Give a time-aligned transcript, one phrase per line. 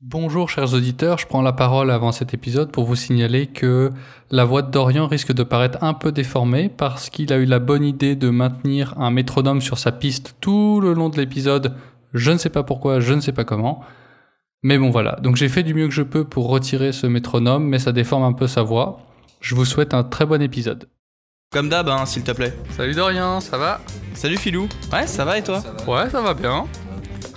[0.00, 3.90] Bonjour chers auditeurs, je prends la parole avant cet épisode pour vous signaler que
[4.30, 7.58] la voix de Dorian risque de paraître un peu déformée parce qu'il a eu la
[7.58, 11.74] bonne idée de maintenir un métronome sur sa piste tout le long de l'épisode.
[12.14, 13.80] Je ne sais pas pourquoi, je ne sais pas comment.
[14.62, 17.64] Mais bon voilà, donc j'ai fait du mieux que je peux pour retirer ce métronome,
[17.64, 19.00] mais ça déforme un peu sa voix.
[19.40, 20.88] Je vous souhaite un très bon épisode.
[21.50, 22.54] Comme d'hab, hein, s'il te plaît.
[22.76, 23.80] Salut Dorian, ça va?
[24.14, 24.68] Salut Filou.
[24.92, 25.60] Ouais, ça va et toi?
[25.88, 26.66] Ouais, ça va bien.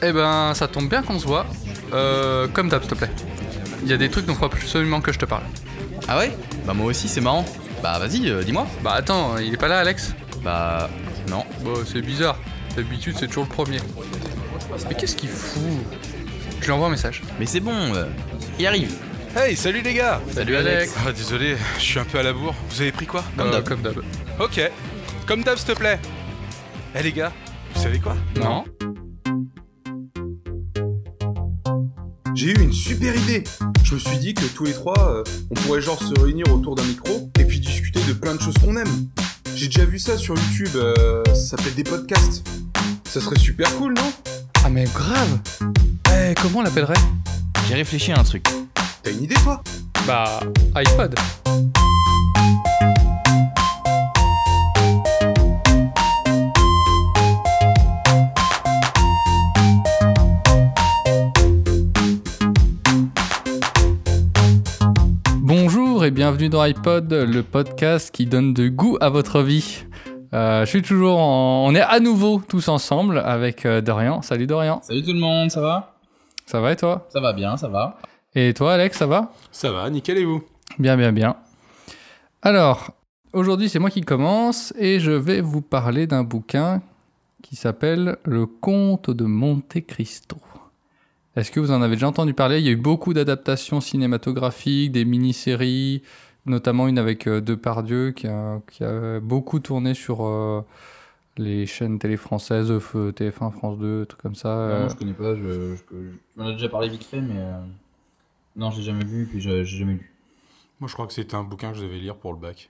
[0.03, 1.47] Eh ben, ça tombe bien qu'on se voit.
[1.93, 3.09] Euh, comme d'hab, s'il te plaît.
[3.83, 5.43] Il y a des trucs dont il faut absolument que je te parle.
[6.07, 6.31] Ah ouais?
[6.65, 7.45] Bah moi aussi, c'est marrant.
[7.81, 8.67] Bah vas-y, euh, dis-moi.
[8.83, 10.13] Bah attends, il est pas là, Alex?
[10.43, 10.89] Bah
[11.29, 11.43] non.
[11.63, 12.37] Bon, c'est bizarre.
[12.75, 13.77] D'habitude, c'est toujours le premier.
[14.87, 15.61] Mais qu'est-ce qu'il fout?
[16.61, 17.21] Je lui envoie un message.
[17.39, 18.05] Mais c'est bon, euh,
[18.59, 18.93] il arrive.
[19.35, 20.93] Hey, salut les gars Salut, Alex.
[21.07, 22.53] Ah désolé, je suis un peu à la bourre.
[22.69, 23.23] Vous avez pris quoi?
[23.37, 23.63] Comme Euh, d'hab.
[23.67, 23.97] Comme d'hab.
[24.39, 24.61] Ok.
[25.25, 25.99] Comme d'hab, s'il te plaît.
[26.95, 27.31] Eh les gars,
[27.73, 28.15] vous savez quoi?
[28.35, 28.65] Non
[32.33, 33.43] J'ai eu une super idée.
[33.83, 36.75] Je me suis dit que tous les trois, euh, on pourrait genre se réunir autour
[36.75, 39.09] d'un micro et puis discuter de plein de choses qu'on aime.
[39.55, 42.43] J'ai déjà vu ça sur YouTube, euh, ça s'appelle des podcasts.
[43.05, 44.11] Ça serait super cool, non?
[44.63, 45.39] Ah mais grave
[46.13, 46.93] Eh, comment on l'appellerait?
[47.67, 48.45] J'ai réfléchi à un truc.
[49.03, 49.61] T'as une idée, toi?
[50.07, 50.39] Bah,
[50.75, 51.15] iPod.
[66.21, 69.85] Bienvenue dans iPod, le podcast qui donne de goût à votre vie.
[70.33, 71.65] Euh, je suis toujours en...
[71.65, 74.21] On est à nouveau tous ensemble avec euh, Dorian.
[74.21, 74.79] Salut Dorian.
[74.83, 75.95] Salut tout le monde, ça va?
[76.45, 77.07] Ça va et toi?
[77.09, 77.97] Ça va bien, ça va.
[78.35, 79.31] Et toi Alex, ça va?
[79.51, 80.43] Ça va, nickel et vous?
[80.77, 81.37] Bien, bien, bien.
[82.43, 82.91] Alors,
[83.33, 86.83] aujourd'hui, c'est moi qui commence et je vais vous parler d'un bouquin
[87.41, 90.37] qui s'appelle Le Comte de Monte Cristo.
[91.35, 92.59] Est-ce que vous en avez déjà entendu parler?
[92.59, 96.01] Il y a eu beaucoup d'adaptations cinématographiques, des mini-séries,
[96.45, 100.61] notamment une avec euh, Depardieu qui a, qui a beaucoup tourné sur euh,
[101.37, 104.49] les chaînes télé françaises, euh, TF1, France 2, trucs comme ça.
[104.49, 104.81] euh.
[104.83, 105.81] Non, je connais pas, je, je, je-
[106.35, 107.61] je m'en ai déjà parlé vite fait, mais euh,
[108.57, 110.11] non, j'ai jamais vu, puis je- j'ai jamais lu.
[110.81, 112.69] Moi je crois que c'était un bouquin que je devais lire pour le bac.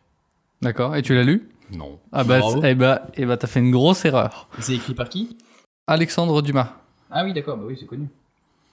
[0.61, 1.49] D'accord, et tu l'as lu?
[1.71, 1.97] Non.
[2.11, 4.47] Ah bah, eh bah, eh bah t'as fait une grosse erreur.
[4.59, 5.35] C'est écrit par qui?
[5.87, 6.73] Alexandre Dumas.
[7.09, 8.07] Ah oui, d'accord, bah oui, c'est connu.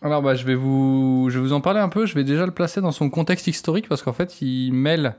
[0.03, 2.47] Alors bah, je, vais vous, je vais vous en parler un peu, je vais déjà
[2.47, 5.16] le placer dans son contexte historique parce qu'en fait il mêle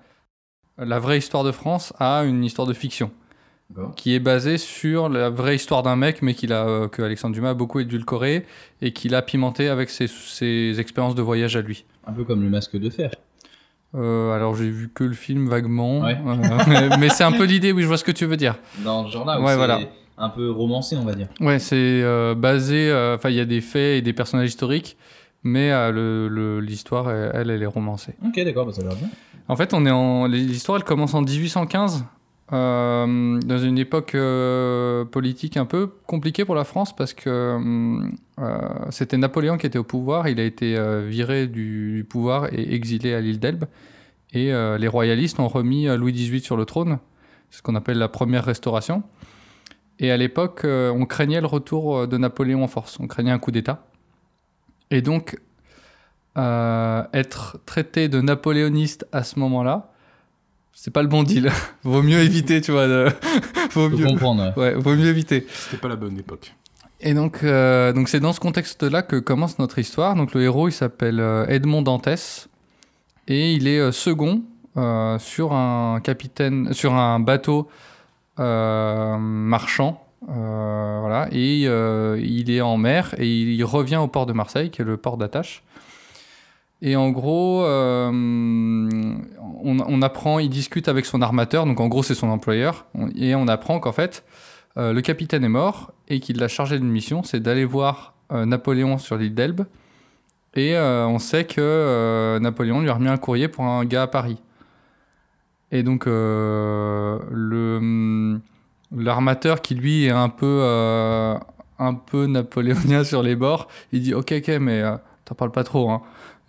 [0.78, 3.12] la vraie histoire de France à une histoire de fiction
[3.96, 7.36] qui est basée sur la vraie histoire d'un mec mais qu'il a, euh, que Alexandre
[7.36, 8.46] Dumas a beaucoup édulcoré
[8.82, 11.86] et qu'il a pimenté avec ses, ses expériences de voyage à lui.
[12.08, 13.12] Un peu comme le masque de fer.
[13.96, 16.18] Euh, alors j'ai vu que le film vaguement, Ouais.
[16.26, 18.56] euh, mais c'est un peu l'idée, oui je vois ce que tu veux dire.
[18.80, 19.80] Dans où Ouais, c'est voilà.
[20.20, 21.28] Un peu romancé, on va dire.
[21.40, 22.90] Ouais, c'est euh, basé.
[22.92, 24.98] euh, Enfin, il y a des faits et des personnages historiques,
[25.44, 28.14] mais euh, l'histoire, elle, elle, est romancée.
[28.26, 29.08] Ok, d'accord, bah ça a l'air bien.
[29.48, 32.06] En fait, on est en l'histoire, elle commence en 1815,
[32.52, 38.60] euh, dans une époque euh, politique un peu compliquée pour la France parce que euh,
[38.90, 40.28] c'était Napoléon qui était au pouvoir.
[40.28, 40.76] Il a été
[41.08, 43.66] viré du, du pouvoir et exilé à l'île d'Elbe.
[44.34, 47.00] Et les royalistes ont remis Louis XVIII sur le trône,
[47.50, 49.02] ce qu'on appelle la première restauration.
[50.00, 52.98] Et à l'époque, euh, on craignait le retour euh, de Napoléon en force.
[53.00, 53.86] On craignait un coup d'État.
[54.92, 55.38] Et donc,
[56.38, 59.92] euh, être traité de napoléoniste à ce moment-là,
[60.74, 61.52] c'est pas le bon deal.
[61.84, 62.88] vaut mieux éviter, tu vois.
[62.88, 63.10] de-
[63.74, 64.06] vaut, mieux...
[64.06, 64.74] comprendre, ouais.
[64.74, 65.46] Ouais, vaut mieux éviter.
[65.52, 66.56] C'était pas la bonne époque.
[67.02, 70.16] Et donc, euh, donc c'est dans ce contexte-là que commence notre histoire.
[70.16, 72.50] Donc le héros, il s'appelle Edmond Dantès
[73.28, 74.44] et il est second
[74.78, 77.89] euh, sur un capitaine, sur un bateau euh,
[78.40, 80.04] marchand.
[80.28, 84.70] euh, voilà, et euh, il est en mer et il revient au port de Marseille,
[84.70, 85.64] qui est le port d'attache.
[86.82, 88.10] Et en gros, euh,
[89.64, 92.86] on, apprend, il discute avec son armateur, donc en gros c'est son employeur,
[93.16, 94.24] et on apprend qu'en fait,
[94.78, 98.46] euh, le capitaine est mort et qu'il l'a chargé d'une mission, c'est d'aller voir euh,
[98.46, 99.66] Napoléon sur l'île d'Elbe.
[100.56, 104.04] Et euh, on sait que euh, Napoléon lui a remis un courrier pour un gars
[104.04, 104.38] à Paris.
[105.72, 108.42] Et donc euh, le hum,
[108.96, 111.38] l'armateur qui lui est un peu euh,
[111.78, 114.96] un peu napoléonien sur les bords, il dit ok ok mais euh,
[115.26, 116.02] t'en parles pas trop hein.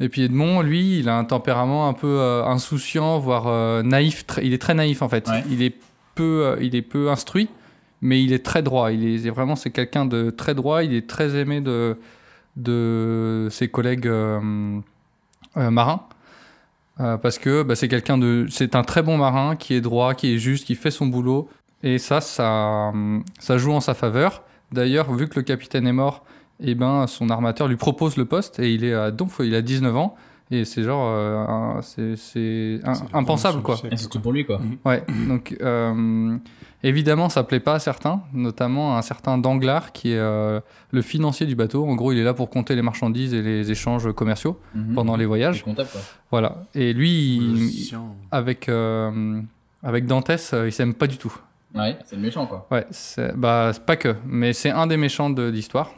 [0.02, 4.24] Et puis Edmond, lui, il a un tempérament un peu insouciant, voire naïf.
[4.42, 5.28] il est très naïf en fait.
[5.28, 5.44] Ouais.
[5.50, 5.74] Il est
[6.14, 7.50] peu, il est peu instruit,
[8.00, 8.92] mais il est très droit.
[8.92, 10.82] Il est vraiment c'est quelqu'un de très droit.
[10.84, 11.98] Il est très aimé de
[12.56, 14.80] de ses collègues euh,
[15.56, 16.06] euh, marins.
[17.00, 20.14] Euh, parce que bah, c'est quelqu'un de, c'est un très bon marin qui est droit,
[20.14, 21.48] qui est juste, qui fait son boulot,
[21.82, 24.42] et ça, ça, hum, ça joue en sa faveur.
[24.72, 26.24] D'ailleurs, vu que le capitaine est mort,
[26.62, 29.10] et ben son armateur lui propose le poste et il est à
[29.40, 30.14] il a 19 ans
[30.50, 31.80] et c'est genre euh,
[32.16, 32.80] c'est
[33.12, 33.76] impensable quoi.
[33.96, 34.60] C'est tout pour lui, quoi.
[34.84, 36.36] Ouais, donc euh,
[36.82, 40.60] évidemment ça plaît pas à certains, notamment à un certain Danglars qui est euh,
[40.90, 41.86] le financier du bateau.
[41.86, 44.94] En gros, il est là pour compter les marchandises et les échanges commerciaux Mhm.
[44.94, 45.62] pendant les Il est voyages.
[45.62, 46.00] comptable, quoi.
[46.30, 46.62] Voilà.
[46.74, 47.96] Et lui, il-
[48.30, 49.40] avec euh,
[49.82, 51.32] avec Dantès, il s'aime pas du tout.
[51.74, 52.66] Ouais, c'est le méchant, quoi.
[52.72, 55.90] Ouais, c'est bah c'est pas que, mais c'est un des méchants de l'histoire.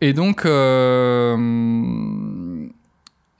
[0.00, 1.36] Et donc, euh,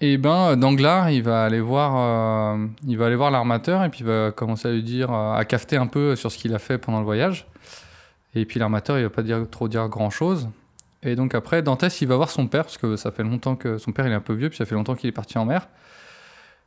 [0.06, 4.00] et ben, Danglars, il va aller voir, euh, il va aller voir l'armateur et puis
[4.00, 6.58] il va commencer à lui dire, euh, à cafeter un peu sur ce qu'il a
[6.58, 7.46] fait pendant le voyage.
[8.34, 10.50] Et puis l'armateur, il va pas trop dire grand chose.
[11.02, 13.78] Et donc après, Dantès, il va voir son père parce que ça fait longtemps que
[13.78, 15.46] son père il est un peu vieux, puis ça fait longtemps qu'il est parti en
[15.46, 15.68] mer.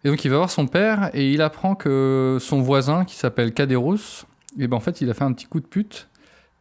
[0.04, 3.54] Et donc il va voir son père et il apprend que son voisin, qui s'appelle
[3.54, 4.26] Cadérousse,
[4.58, 6.08] et ben en fait, il a fait un petit coup de pute.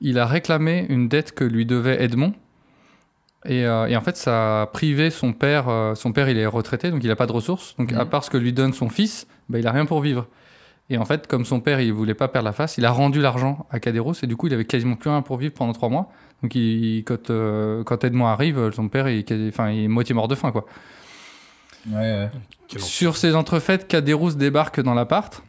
[0.02, 2.34] Il a réclamé une dette que lui devait Edmond.
[3.44, 5.68] Et, euh, et en fait, ça a privé son père.
[5.68, 7.76] euh, son père, il est retraité, donc il n'a pas de ressources.
[7.78, 7.98] Donc, Mhm.
[8.00, 10.26] à part ce que lui donne son fils, ben, il a rien pour vivre.
[10.90, 13.20] Et en fait, comme son père, il voulait pas perdre la face, il a rendu
[13.20, 15.88] l'argent à Cadéros et du coup, il avait quasiment plus rien pour vivre pendant trois
[15.88, 16.10] mois.
[16.42, 19.88] Donc, il- quand, euh, quand Edmond arrive, son père, il, est quasi- enfin, il est
[19.88, 20.64] moitié mort de faim, quoi.
[21.90, 22.30] Ouais, ouais.
[22.78, 25.40] Sur ces entrefaites, Cadéros débarque dans l'appart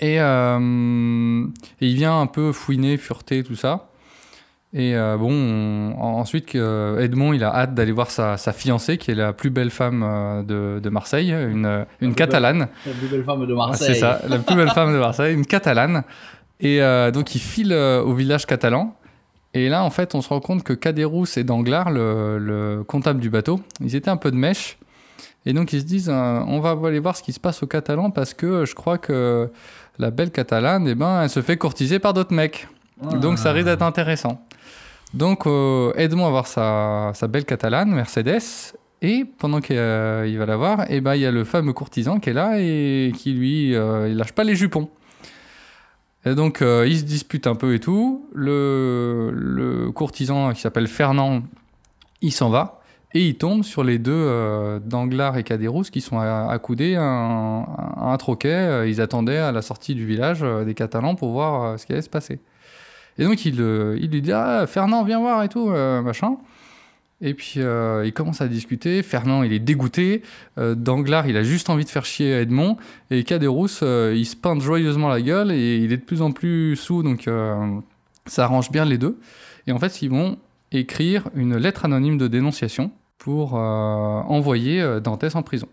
[0.00, 1.44] et, euh,
[1.80, 3.88] et il vient un peu fouiner, fureter, tout ça.
[4.74, 8.96] Et euh, bon, on- en- ensuite, Edmond, il a hâte d'aller voir sa, sa fiancée,
[8.96, 12.68] qui est la plus belle femme euh, de, de Marseille, une, euh, une catalane.
[12.86, 13.94] La plus belle femme de Ah, Marseille.
[13.94, 16.04] c'est ça, la plus belle femme de Marseille, une catalane.
[16.60, 16.78] Et
[17.12, 18.94] donc, il file au village catalan.
[19.52, 23.18] Et là, en fait, on se rend compte que Cadérousse et Danglars, le, le comptable
[23.18, 24.78] du bateau, ils étaient un peu de mèche.
[25.44, 28.10] Et donc, ils se disent, on va aller voir ce qui se passe au Catalan
[28.12, 29.50] parce que je crois que
[29.98, 32.68] la belle catalane, eh ben, elle se fait courtiser par d'autres mecs.
[33.04, 33.16] Ah.
[33.16, 34.40] Donc, ça risque d'être intéressant.
[35.14, 38.74] Donc, euh, Edmond va voir sa, belle catalane, Mercedes.
[39.02, 42.20] Et pendant qu'il euh, va la voir, eh ben, il y a le fameux courtisan
[42.20, 44.88] qui est là et qui, lui, euh, il lâche pas les jupons.
[46.24, 48.28] Et donc, euh, ils se disputent un peu et tout.
[48.32, 51.42] Le, courtisan qui s'appelle Fernand,
[52.20, 52.80] il s'en va.
[53.14, 57.62] Et il tombe sur les deux euh, Danglars et Cadérousse qui sont accoudés à un,
[57.62, 58.48] à un troquet.
[58.48, 61.84] Euh, Ils attendaient à la sortie du village euh, des Catalans pour voir euh, ce
[61.84, 62.40] qui allait se passer.
[63.18, 66.36] Et donc il, euh, il lui dit Ah, Fernand, viens voir et tout, euh, machin.
[67.24, 69.02] Et puis euh, il commence à discuter.
[69.02, 70.22] Fernand, il est dégoûté.
[70.58, 72.76] Euh, Danglars, il a juste envie de faire chier Edmond.
[73.10, 76.32] Et Cadérousse, euh, il se peinte joyeusement la gueule et il est de plus en
[76.32, 77.02] plus sous.
[77.04, 77.76] Donc euh,
[78.26, 79.18] ça arrange bien les deux.
[79.68, 80.36] Et en fait, ils vont
[80.72, 85.68] écrire une lettre anonyme de dénonciation pour euh, envoyer euh, Dantès en prison.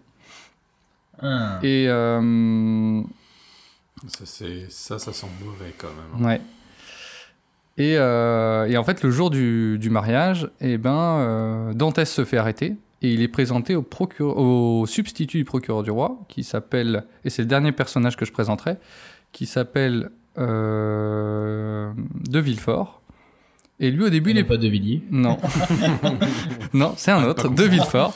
[1.22, 1.60] Ah.
[1.64, 3.02] Et euh,
[4.08, 6.26] Ça, c'est- ça, ça sent mauvais quand même.
[6.28, 6.42] ouais.
[7.80, 12.26] Et, euh, et en fait, le jour du, du mariage, eh ben, euh, Dantès se
[12.26, 16.44] fait arrêter et il est présenté au, procure- au substitut du procureur du roi, qui
[16.44, 18.76] s'appelle, et c'est le dernier personnage que je présenterai,
[19.32, 21.92] qui s'appelle euh,
[22.30, 23.02] De Villefort.
[23.80, 25.02] Et lui, au début, Il il est n'est pas de Villiers.
[25.10, 25.38] Non.
[26.74, 28.14] non, c'est un autre, de Villefort.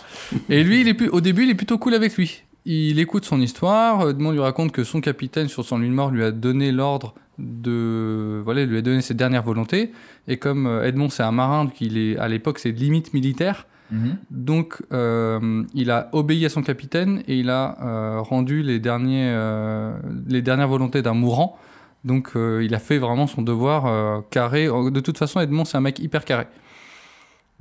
[0.49, 2.43] Et lui, il est plus, au début, il est plutôt cool avec lui.
[2.65, 4.09] Il écoute son histoire.
[4.09, 8.41] Edmond lui raconte que son capitaine, sur son de mort, lui a donné l'ordre de.
[8.43, 9.91] Voilà, il lui a donné ses dernières volontés.
[10.27, 13.67] Et comme euh, Edmond, c'est un marin, donc il est, à l'époque, c'est limite militaire.
[13.91, 14.17] Mhm.
[14.31, 19.29] Donc, euh, il a obéi à son capitaine et il a euh, rendu les, derniers,
[19.29, 19.93] euh,
[20.27, 21.57] les dernières volontés d'un mourant.
[22.03, 24.65] Donc, il a fait vraiment son devoir carré.
[24.67, 26.47] De toute façon, Edmond, c'est un mec hyper carré.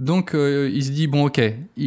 [0.01, 1.41] Donc, il se dit bon, ok,
[1.77, 1.85] il,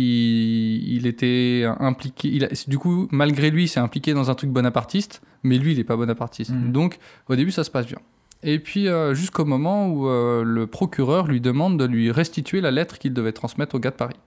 [0.96, 2.30] il était impliqué.
[2.30, 5.78] Il a- du coup, malgré lui, c'est impliqué dans un truc bonapartiste, mais lui, il
[5.78, 6.52] n'est pas bonapartiste.
[6.52, 6.72] Mhm.
[6.72, 6.98] Donc,
[7.30, 8.00] au début, ça se passe bien.
[8.44, 12.72] Et puis, euh, jusqu'au moment où euh, le procureur lui demande de lui restituer la
[12.72, 14.18] lettre qu'il devait transmettre au gars de Paris.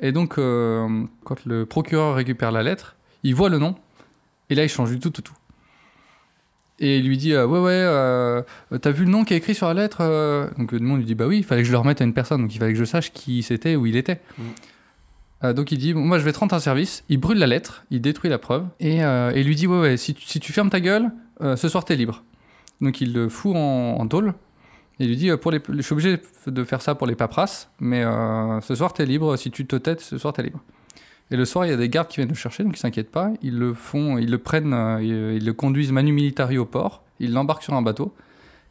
[0.00, 3.76] Et donc, euh, quand le procureur récupère la lettre, il voit le nom,
[4.50, 5.34] et là, il change du tout, tout, tout.
[6.80, 8.44] Et il lui dit Ouais, ouais,
[8.80, 11.14] t'as vu le nom qui est écrit sur la lettre Donc, le monde lui dit
[11.14, 12.78] Bah oui, il fallait que je le remette à une personne, donc il fallait que
[12.78, 14.20] je sache qui c'était, où il était.
[14.38, 14.42] Mm.
[15.44, 17.04] Euh, donc, il dit Moi, je vais te rendre un service.
[17.08, 19.80] Il brûle la lettre, il détruit la preuve, et, euh, et il lui dit Ouais,
[19.80, 21.10] ouais, si tu, fermes ta gueule,
[21.40, 22.24] euh, ce soir, t'es libre.
[22.80, 24.34] Donc, il le fout en, tôle.
[25.00, 27.14] Et il lui dit euh, pour les, Je suis obligé de faire ça pour les
[27.14, 28.02] paperasses, mais
[28.62, 29.36] ce soir, t'es libre.
[29.36, 30.60] Si tu te têtes, ce soir, t'es libre.
[31.30, 33.10] Et le soir, il y a des gardes qui viennent le chercher, donc ils s'inquiètent
[33.10, 33.30] pas.
[33.42, 37.02] Ils le font, ils le prennent, ils, ils le conduisent manu militari au port.
[37.18, 38.14] Ils l'embarquent sur un bateau.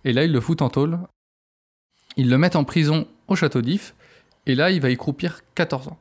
[0.06, 1.00] Et là, ils le foutent en tôle.
[2.16, 3.96] Ils le mettent en prison au château d'If.
[4.46, 5.98] Et là, il va y croupir 14 ans.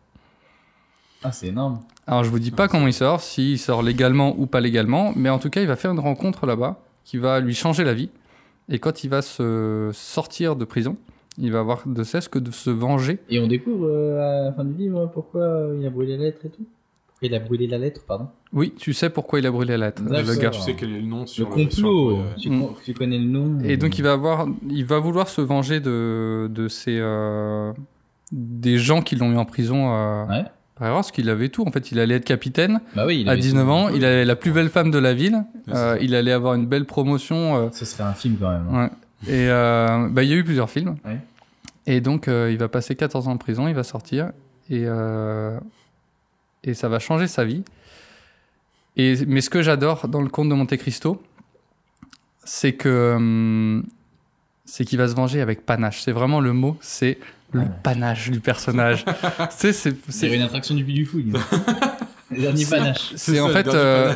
[1.24, 1.80] Ah, c'est énorme.
[2.06, 5.28] Alors, je vous dis pas comment il sort, s'il sort légalement ou pas légalement, mais
[5.30, 8.10] en tout cas, il va faire une rencontre là-bas qui va lui changer la vie.
[8.68, 10.96] Et quand il va se sortir de prison,
[11.38, 13.18] il va avoir de cesse que de se venger.
[13.30, 16.24] Et on découvre euh, à la fin du livre pourquoi euh, il a brûlé la
[16.24, 16.64] lettre et tout?
[17.06, 18.28] Pourquoi il a brûlé la lettre, pardon.
[18.52, 20.50] Oui, tu sais pourquoi il a brûlé la lettre, le gars.
[20.50, 22.10] Tu sais quel est le nom Le sur complot.
[22.18, 22.60] le tu, Mm.
[22.60, 23.58] con- tu connais le nom.
[23.64, 27.72] Et donc il va avoir, il va vouloir se venger de de ces euh,
[28.32, 29.92] des gens qui l'ont mis en prison.
[29.94, 30.44] Euh, Ouais.
[30.90, 31.64] Parce qu'il avait tout.
[31.66, 33.70] En fait, il allait être capitaine Bah oui, il à avait 19 tout.
[33.70, 33.88] ans.
[33.88, 35.44] Il avait la plus belle femme de la ville.
[35.68, 37.56] Euh, il allait avoir une belle promotion.
[37.56, 38.66] euh, Ce serait un film quand même.
[38.72, 38.84] hein.
[38.84, 39.32] Ouais.
[39.34, 40.96] Et euh, bah, il y a eu plusieurs films.
[41.04, 41.18] Ouais.
[41.86, 44.30] Et donc, euh, il va passer 14 ans en prison, il va sortir.
[44.70, 44.84] Et,
[46.64, 47.62] et ça va changer sa vie.
[48.96, 51.22] Et, mais ce que j'adore dans le conte de Monte Cristo,
[52.44, 53.84] c'est que hum,
[54.64, 56.02] c'est qu'il va se venger avec panache.
[56.02, 57.18] C'est vraiment le mot, c'est
[57.52, 57.82] le Panache.
[57.82, 59.04] panache du personnage.
[59.50, 61.22] c'est, C'est c'est, une attraction du Puy du Fou.
[62.30, 63.12] Le dernier panache.
[63.16, 64.14] c'est en ça, fait, euh,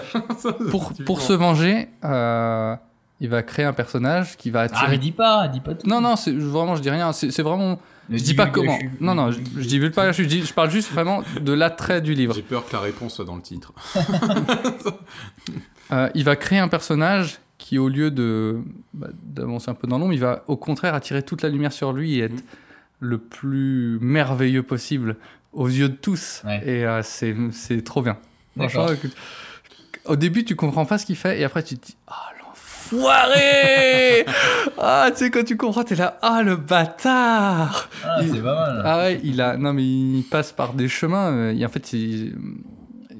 [0.71, 2.75] pour, pour se venger, euh,
[3.21, 4.85] il va créer un personnage qui va attirer.
[4.87, 5.87] Ah, mais dis pas, dis pas tout.
[5.87, 7.13] Non, non, c'est vraiment, je dis rien.
[7.13, 7.79] C'est c'est vraiment.
[8.09, 8.79] Je dis pas comment.
[9.01, 10.13] Non, non, je, je divulgue pas.
[10.13, 12.35] Je, dis, je parle juste vraiment de l'attrait du livre.
[12.35, 13.73] J'ai peur que la réponse soit dans le titre.
[15.93, 18.59] Euh, il va créer un personnage qui, au lieu de
[18.93, 21.93] bah, d'avancer un peu dans l'ombre, il va au contraire attirer toute la lumière sur
[21.93, 22.43] lui et être
[23.01, 25.17] le plus merveilleux possible
[25.53, 26.43] aux yeux de tous.
[26.45, 26.63] Ouais.
[26.67, 28.19] Et euh, c'est c'est trop bien.
[28.57, 28.87] Franchement,
[30.07, 34.25] au début, tu comprends pas ce qu'il fait et après, tu te dis Ah, l'enfoiré
[34.79, 38.55] Ah, tu sais, quand tu comprends, t'es là Ah, le bâtard Ah, Il- c'est pas
[38.55, 38.83] mal.
[38.85, 41.31] Ah ouais, il a non mais il passe par des chemins.
[41.33, 42.37] euh, et en fait, il,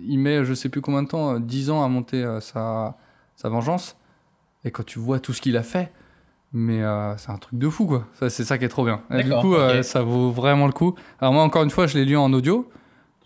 [0.09, 2.97] il met je sais plus combien de temps, euh, 10 ans à monter euh, sa
[3.37, 3.97] sa vengeance.
[4.65, 5.91] Et quand tu vois tout ce qu'il a fait,
[6.53, 8.07] mais euh, c'est un truc de fou quoi.
[8.15, 9.03] Ça, c'est ça qui est trop bien.
[9.11, 10.95] Et du coup, euh, ça vaut vraiment le coup.
[11.21, 12.69] Alors moi encore une fois, je l'ai lu en audio.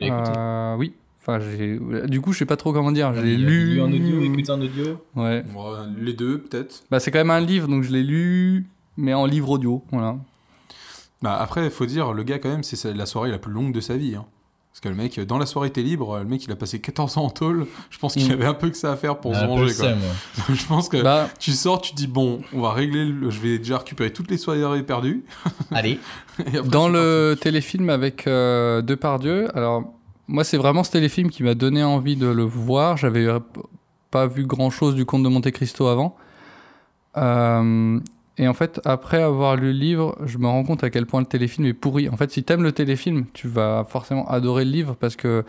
[0.02, 0.94] Euh, oui.
[1.20, 1.78] Enfin, j'ai.
[2.08, 3.12] Du coup, je sais pas trop comment dire.
[3.14, 3.74] Je Il l'ai lu.
[3.74, 4.84] lu en audio, écouté en audio.
[5.14, 5.44] Ouais.
[5.52, 6.84] Bon, les deux, peut-être.
[6.90, 9.84] Bah, c'est quand même un livre, donc je l'ai lu, mais en livre audio.
[9.92, 10.16] Voilà.
[11.20, 13.72] Bah, après, il faut dire, le gars, quand même, c'est la soirée la plus longue
[13.74, 14.14] de sa vie.
[14.16, 14.24] hein.
[14.72, 17.18] Parce que le mec, dans la soirée était libre, le mec, il a passé 14
[17.18, 17.66] ans en tôle.
[17.90, 18.32] Je pense qu'il Mm.
[18.32, 19.56] avait un peu que ça à faire pour Ah, se Quoi.
[19.88, 19.96] ouais.
[20.54, 23.58] je pense que Bah, tu sors, tu dis, bon, on va régler, le- je vais
[23.58, 25.24] déjà récupérer toutes les soirées perdues.
[25.72, 25.98] Allez.
[26.38, 29.92] Après, Dans le téléfilm avec euh, Depardieu, alors
[30.28, 32.96] moi c'est vraiment ce téléfilm qui m'a donné envie de le voir.
[32.96, 33.40] J'avais euh,
[34.12, 36.16] pas vu grand chose du Comte de Monte Cristo avant.
[37.16, 37.98] Euh,
[38.42, 41.20] et en fait, après avoir lu le livre, je me rends compte à quel point
[41.20, 42.08] le téléfilm est pourri.
[42.08, 45.44] En fait, si t'aimes le téléfilm, tu vas forcément adorer le livre parce que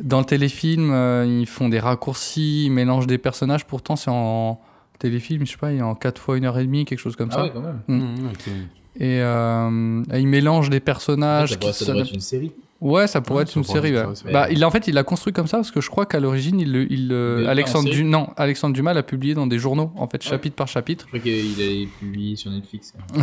[0.00, 3.66] dans le téléfilm, euh, ils font des raccourcis, ils mélangent des personnages.
[3.66, 4.60] Pourtant, c'est en
[4.98, 7.16] téléfilm, je sais pas, il est en 4 fois 1 heure et demie, quelque chose
[7.16, 7.42] comme Ah ça.
[7.44, 7.80] ouais, quand même.
[7.88, 8.48] Mm, ok.
[8.96, 12.52] Et euh, il mélange des personnages ça, qui pourrait, ça devrait être une série.
[12.80, 13.92] Ouais, ça pourrait Ouais, être ça une série.
[13.94, 14.04] ouais.
[14.32, 16.58] Bah, il en fait, il l'a construit comme ça parce que je crois qu'à l'origine,
[16.60, 17.90] il, il, devait Alexandre.
[17.90, 20.30] Du- non, Alexandre Dumas l'a publié dans des journaux, en fait, Ouais.
[20.30, 21.04] chapitre par chapitre.
[21.12, 22.94] Je crois qu'il allait publier sur Netflix.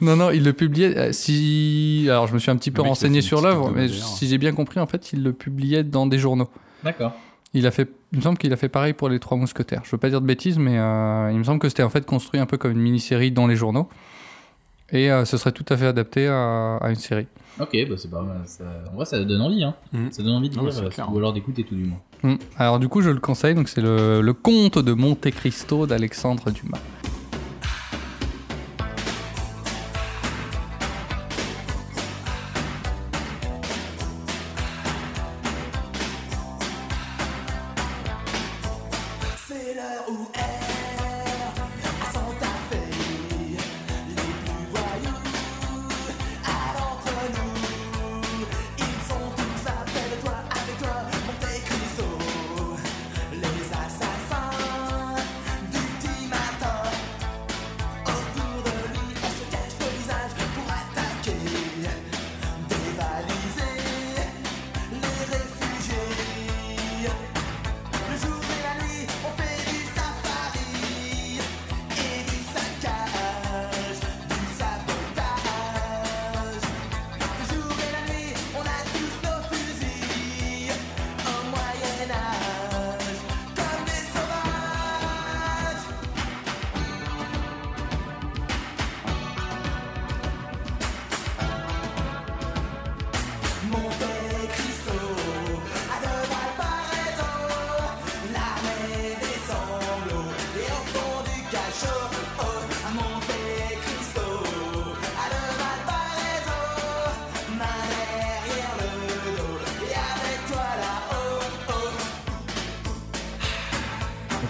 [0.00, 0.96] non, non, il le publiait.
[0.96, 4.38] euh, Si, alors, je me suis un petit peu renseigné sur l'œuvre, mais si j'ai
[4.38, 6.48] bien compris, en fait, il le publiait dans des journaux.
[6.84, 7.12] D'accord.
[7.54, 9.82] Il a fait, il me semble qu'il a fait pareil pour les Trois Mousquetaires.
[9.84, 12.06] Je veux pas dire de bêtises, mais euh, il me semble que c'était en fait
[12.06, 13.88] construit un peu comme une mini-série dans les journaux.
[14.90, 17.26] Et euh, ce serait tout à fait adapté à, à une série.
[17.60, 18.40] Ok, bah c'est pas mal.
[18.46, 18.64] Ça...
[18.90, 19.62] En vrai, ça donne envie.
[19.62, 19.74] Hein.
[19.92, 20.10] Mm.
[20.10, 22.00] Ça donne envie de lire, euh, ou alors d'écouter tout du moins.
[22.22, 22.36] Hmm.
[22.56, 23.54] Alors du coup, je le conseille.
[23.54, 26.78] Donc c'est le, le Conte de Monte Cristo d'Alexandre Dumas.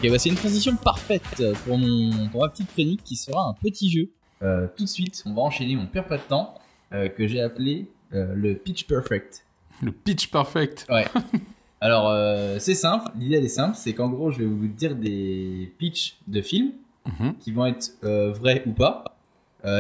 [0.02, 3.54] Ok, bah c'est une transition parfaite pour, mon, pour ma petite chronique qui sera un
[3.54, 4.10] petit jeu
[4.42, 6.54] euh, tout de suite, on va enchaîner, on perd pas de temps,
[6.92, 9.44] euh, que j'ai appelé euh, le Pitch Perfect.
[9.80, 10.86] Le pitch perfect.
[10.90, 11.06] Ouais.
[11.80, 12.12] Alors,
[12.60, 16.16] c'est simple, l'idée elle est simple, c'est qu'en gros, je vais vous dire des pitchs
[16.28, 16.72] de films
[17.18, 17.34] Mhm.
[17.40, 19.02] qui vont être vrais ou pas.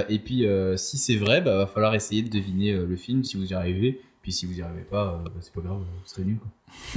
[0.08, 0.44] Et puis,
[0.76, 4.00] si c'est vrai, bah, va falloir essayer de deviner le film si vous y arrivez.
[4.22, 6.38] Puis si vous y arrivez pas, bah, c'est pas grave, vous serez nul.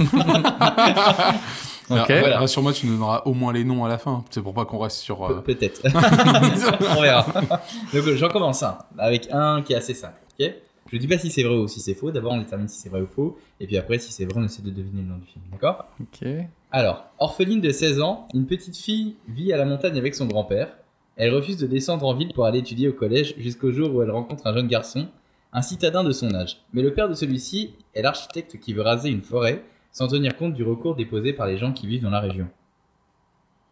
[1.90, 1.96] Ok.
[2.10, 2.38] Alors, Voilà.
[2.40, 4.24] Rassure-moi, tu nous donneras au moins les noms à la fin.
[4.30, 5.24] C'est pour pas qu'on reste sur.
[5.24, 5.82] euh, Pe- Peut-être.
[6.96, 7.24] On verra.
[7.32, 10.18] Donc euh, j'en commence un, avec un qui est assez simple.
[10.38, 10.52] ok?
[10.92, 12.10] Je dis pas si c'est vrai ou si c'est faux.
[12.12, 13.36] D'abord, on détermine si c'est vrai ou faux.
[13.58, 15.44] Et puis après, si c'est vrai, on essaie de deviner le nom du film.
[15.50, 15.84] D'accord?
[16.00, 16.28] Ok.
[16.70, 20.68] Alors, orpheline de 16 ans, une petite fille vit à la montagne avec son grand-père.
[21.16, 24.10] Elle refuse de descendre en ville pour aller étudier au collège jusqu'au jour où elle
[24.12, 25.08] rencontre un jeune garçon,
[25.52, 26.58] un citadin de son âge.
[26.72, 30.54] Mais le père de celui-ci est l'architecte qui veut raser une forêt sans tenir compte
[30.54, 32.48] du recours déposé par les gens qui vivent dans la région.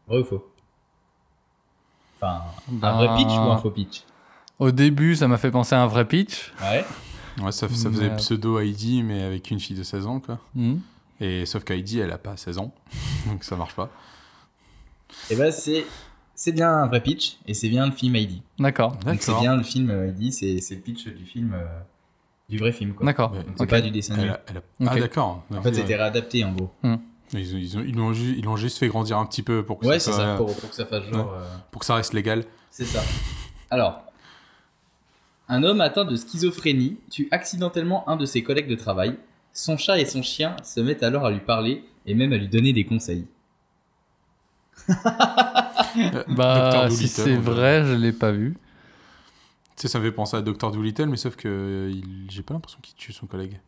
[0.07, 0.51] Vrai ou faux?
[2.17, 2.43] Enfin,
[2.83, 4.03] un vrai Ben, pitch ou un faux pitch?
[4.59, 6.53] Au début, ça m'a fait penser à un vrai pitch.
[6.63, 6.85] Ouais.
[7.43, 10.39] Ouais, ça, ça faisait Mais- pseudo Heidi, mais avec une fille de 16 ans, quoi.
[10.55, 10.77] Hmm.
[11.21, 12.73] Et sauf qu'Heidi, elle a pas 16 ans.
[13.27, 13.91] Donc ça marche pas.
[15.31, 15.85] Et ben c'est
[16.35, 18.43] c'est bien un vrai pitch et c'est bien le film Heidi.
[18.59, 18.97] D'accord.
[18.97, 21.65] Donc c'est bien le film euh, Heidi, c'est c'est le pitch du film euh,
[22.49, 23.07] du vrai film quoi.
[23.07, 23.33] D'accord.
[23.57, 23.71] C'est Ok.
[23.71, 24.35] pas du dessin Elle animé.
[24.35, 25.45] a- elle a- Ah, d'accord.
[25.55, 26.71] En fait, c'était réadapté en gros.
[27.33, 29.79] Ils, ils, ont- ils l'ont ju- ils l'ont juste fait grandir un petit peu pour
[29.79, 31.33] que, Ouais, ça, c'est soit- ça, pour, pour que ça fasse genre.
[31.35, 32.45] euh, pour que ça reste légal.
[32.71, 33.01] c'est ça.
[33.71, 34.03] Alors,
[35.49, 39.17] un homme atteint de schizophrénie tue accidentellement un de ses collègues de travail.
[39.53, 42.49] Son chat et son chien se mettent alors à lui parler et même à lui
[42.49, 43.27] donner des conseils.
[44.89, 48.57] Euh, Bah, si c'est vrai, je l'ai pas vu.
[49.77, 50.71] Tu sais, ça me fait penser à Dr.
[50.71, 53.61] Dolittle, mais sauf que euh, il- j'ai pas l'impression qu'il tue son collègue.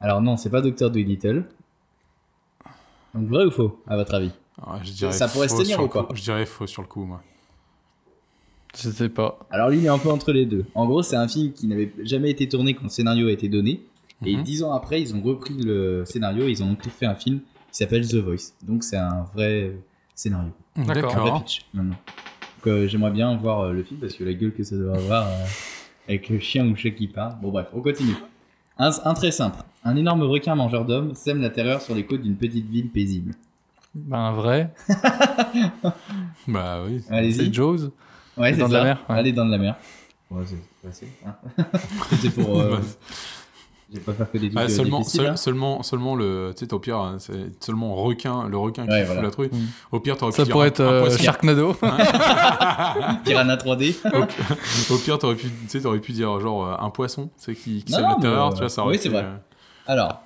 [0.00, 0.90] Alors, non, c'est pas Dr.
[0.90, 1.46] Dolittle.
[3.14, 4.30] Donc, vrai ou faux, à votre avis?
[4.84, 6.02] Je dirais Ça pourrait se faux tenir sur ou le coup.
[6.06, 7.22] pas Je dirais faux sur le coup, moi.
[8.76, 9.38] Je sais pas.
[9.50, 10.66] Alors, lui, il est un peu entre les deux.
[10.74, 13.48] En gros, c'est un film qui n'avait jamais été tourné quand le scénario a été
[13.48, 13.82] donné.
[14.24, 14.42] Et Mhm.
[14.44, 17.40] dix ans après, ils ont repris le scénario et ils ont donc fait un film
[17.40, 18.52] qui s'appelle The Voice.
[18.62, 19.76] Donc, c'est un vrai
[20.14, 20.52] scénario.
[20.76, 21.16] D'accord.
[21.16, 21.96] Un vrai pitch, maintenant.
[22.56, 24.96] Donc, euh, j'aimerais bien voir euh, le film parce que la gueule que ça doit
[24.96, 25.44] avoir euh,
[26.08, 27.34] avec le chien ou le chat qui parle.
[27.40, 28.14] Bon, bref, on continue.
[28.78, 29.58] Un, un très simple.
[29.84, 33.34] Un énorme requin mangeur d'hommes sème la terreur sur les côtes d'une petite ville paisible.
[33.94, 34.72] Ben, vrai.
[36.48, 37.02] Bah oui.
[37.10, 37.34] Allez-y.
[37.46, 37.90] C'est Jaws.
[38.36, 38.68] Ouais, c'est de ça.
[38.68, 39.16] la mer, ouais.
[39.16, 39.76] Allez, dans de la mer.
[40.30, 41.08] Ouais, c'est facile.
[41.26, 41.34] hein.
[42.20, 42.60] c'est pour.
[42.60, 42.78] euh,
[43.90, 45.20] je vais pas faire que des trucs Ah, seulement, difficiles.
[45.22, 45.36] seul- hein.
[45.36, 48.98] seulement, seulement le, tu sais, au pire, hein, c'est seulement requin, le requin qui Ouais,
[49.00, 49.22] fout voilà.
[49.22, 49.48] la truie.
[49.52, 49.66] Mm.
[49.92, 51.22] Au pire, t'aurais pu Ça dire pourrait un- être un euh, poisson.
[51.22, 51.74] Sharknado.
[53.24, 53.96] Piranha 3D.
[54.90, 57.54] Au pire, t'aurais pu, tu sais, t'aurais pu dire genre euh, un poisson, tu sais,
[57.54, 59.24] qui, qui terreur, euh, tu vois, ça aurait oui, c'est vrai.
[59.24, 59.36] euh,
[59.86, 60.20] Alors,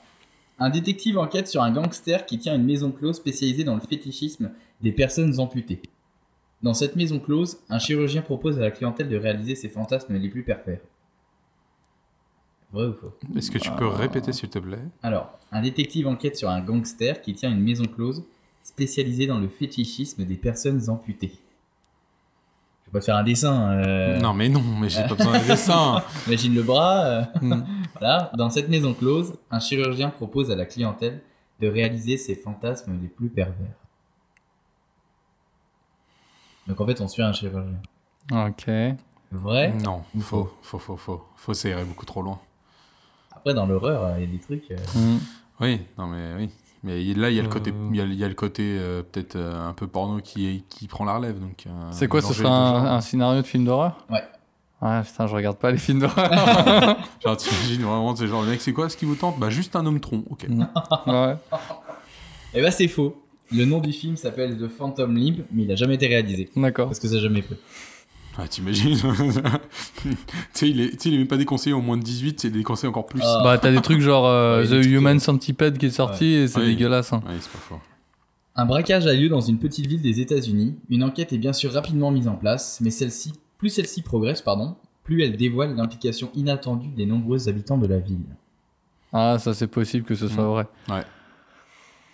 [0.59, 4.51] un détective enquête sur un gangster qui tient une maison close spécialisée dans le fétichisme
[4.81, 5.83] des personnes amputées.
[6.63, 10.29] Dans cette maison close, un chirurgien propose à la clientèle de réaliser ses fantasmes les
[10.29, 10.81] plus pervers.
[12.73, 16.37] Vrai ou faux Est-ce que tu peux répéter, s'il te plaît Alors, un détective enquête
[16.37, 18.23] sur un gangster qui tient une maison close
[18.63, 21.33] spécialisée dans le fétichisme des personnes amputées.
[22.83, 23.71] Je vais pas te faire un dessin.
[23.73, 26.03] euh, Non, mais non, mais j'ai pas besoin d'un dessin.
[26.27, 27.05] Imagine le bras.
[27.05, 27.65] euh, Mm.
[27.99, 31.23] Voilà, dans cette maison close, un chirurgien propose à la clientèle
[31.61, 33.75] de réaliser ses fantasmes les plus pervers.
[36.67, 37.81] Donc en fait, on suit un chirurgien.
[38.33, 38.67] Ok.
[39.33, 39.73] Vrai?
[39.85, 41.25] Non, Ou faux, faux, faux, faux.
[41.37, 42.41] Faux, ça irait beaucoup trop loin.
[43.41, 44.71] Après, dans l'horreur, euh, il y a des trucs.
[44.71, 45.19] euh, Hmm.
[45.61, 46.51] Oui, non, mais oui.
[46.83, 47.89] Mais là, il y a le côté, Euh.
[47.91, 50.47] il y a, il y a le côté euh, peut-être euh, un peu porno qui,
[50.49, 51.39] est- qui prend la relève.
[51.39, 54.07] Donc, euh, C'est quoi, ce mélanger sera les deux un, scénario de film d'horreur?
[54.11, 54.23] Ouais.
[54.81, 56.31] Ouais, putain, je regarde pas les films d'horreur.
[57.25, 59.39] Genre, t'imagines vraiment, c'est genre, le mec, c'est quoi ce qui vous tente?
[59.39, 60.47] Bah, juste un homme tronc, ok.
[61.07, 61.37] ouais.
[62.55, 63.23] Eh ben, c'est faux.
[63.53, 66.49] Le nom du film s'appelle The Phantom Limb, mais il a jamais été réalisé.
[66.57, 66.87] D'accord.
[66.87, 67.57] Parce que ça a jamais fait.
[68.43, 68.97] Ah, t'imagines
[70.03, 70.17] Tu
[70.53, 73.21] sais, il est, il même pas déconseillé au moins de 18, c'est déconseillé encore plus.
[73.23, 73.41] Ah.
[73.45, 76.49] Bah, t'as des trucs genre euh, Ouais, The trucs, Human Centipede qui est sorti et
[76.49, 77.13] c'est dégueulasse.
[77.13, 77.23] hein.
[77.27, 77.81] Ouais, c'est pas fort.
[78.57, 80.75] Un braquage a lieu dans une petite ville des États-Unis.
[80.89, 84.77] Une enquête est bien sûr rapidement mise en place, mais celle-ci, plus celle-ci progresse, pardon,
[85.05, 88.25] plus elle dévoile l'implication inattendue des nombreux habitants de la ville.
[89.13, 90.49] Ah, ça c'est possible que ce soit Mm.
[90.49, 90.67] vrai.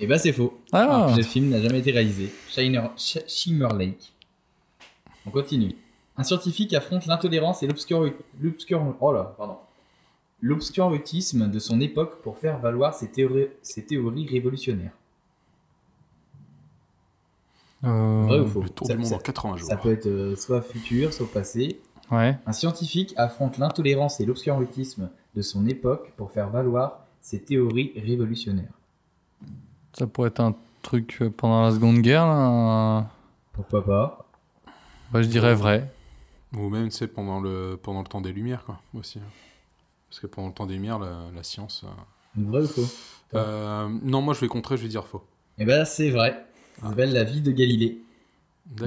[0.00, 0.60] Et bah c'est faux.
[0.72, 2.30] Ah, Le film n'a jamais été réalisé.
[2.48, 4.12] Shiner, Sh- Shimmer Lake.
[5.24, 5.74] On continue.
[6.18, 9.56] Un scientifique affronte l'intolérance et l'obscur- l'obscur- oh là, pardon.
[10.40, 14.92] l'obscurantisme de son époque pour faire valoir ses théories, ses théories révolutionnaires.
[17.84, 18.62] Euh, Vrai ou faux?
[18.62, 19.68] Le tour Ça- du monde ça- en 80 jours.
[19.68, 21.80] Ça peut être euh, soit futur, soit passé.
[22.10, 22.36] Ouais.
[22.46, 28.72] Un scientifique affronte l'intolérance et l'obscurantisme de son époque pour faire valoir ses théories révolutionnaires.
[29.92, 32.32] Ça pourrait être un truc euh, pendant la Seconde Guerre, là.
[32.32, 33.06] un-
[33.52, 34.26] Pourquoi pas?
[35.12, 35.90] Bah, je dirais vrai.
[36.54, 39.18] Ou même, sais, pendant le, pendant le temps des Lumières, quoi, aussi.
[39.18, 39.28] hein.
[40.08, 41.84] Parce que pendant le temps des Lumières, la, la science...
[41.84, 42.86] euh, Donc, vrai ou faux?
[43.34, 45.22] Euh, non, moi, je vais contrer, je vais dire faux.
[45.58, 46.46] Eh ben, c'est vrai.
[46.80, 47.98] Ça s'appelle La vie de Galilée.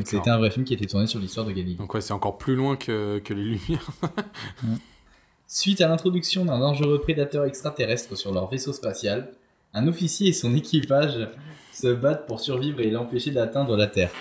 [0.06, 1.76] C'était un vrai film qui a été tourné sur l'histoire de Galilée.
[1.76, 3.88] Donc ouais, c'est encore plus loin que, que les Lumières.
[5.48, 9.32] Suite à l'introduction d'un dangereux prédateur extraterrestre sur leur vaisseau spatial,
[9.74, 11.30] un officier et son équipage
[11.74, 14.12] se battent pour survivre et l'empêcher d'atteindre la Terre.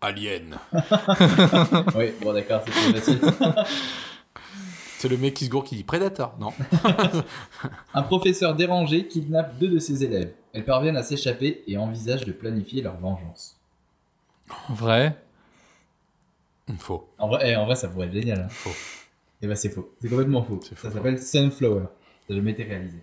[0.00, 0.58] Alien.
[1.96, 3.20] oui, bon d'accord, c'est plus facile.
[4.98, 6.52] C'est le mec qui se gourre qui dit Predator, non
[7.94, 10.32] Un professeur dérangé kidnappe deux de ses élèves.
[10.52, 13.56] Elles parviennent à s'échapper et envisagent de planifier leur vengeance.
[14.70, 15.16] Vrai.
[16.78, 17.08] Faux.
[17.18, 18.40] En vrai, eh, en vrai ça pourrait être génial.
[18.40, 18.48] Hein.
[18.48, 18.74] Faux.
[19.40, 19.94] Et bah c'est faux.
[20.02, 20.58] C'est complètement faux.
[20.76, 21.84] Ça s'appelle Sunflower.
[22.26, 22.98] Ça n'a jamais été réalisé.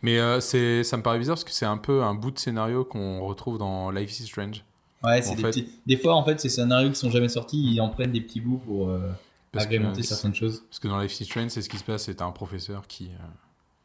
[0.00, 2.38] Mais euh, c'est, ça me paraît bizarre parce que c'est un peu un bout de
[2.38, 4.64] scénario qu'on retrouve dans Life is Strange.
[5.02, 5.68] Ouais, c'est des fait- petits...
[5.86, 8.40] Des fois, en fait, ces scénarios qui sont jamais sortis, ils en prennent des petits
[8.40, 9.10] bouts pour euh,
[9.52, 10.62] que, agrémenter certaines choses.
[10.68, 13.10] Parce que dans Life is Strange, c'est ce qui se passe, c'est un professeur qui,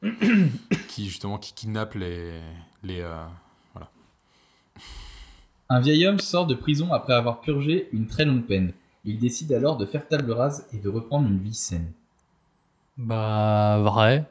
[0.04, 0.12] euh,
[0.90, 2.42] qui justement qui kidnappe les,
[2.84, 3.24] les euh,
[5.70, 8.74] Un vieil homme sort de prison après avoir purgé une très longue peine.
[9.06, 11.92] Il décide alors de faire table rase et de reprendre une vie saine.
[12.98, 14.30] Bah, vrai.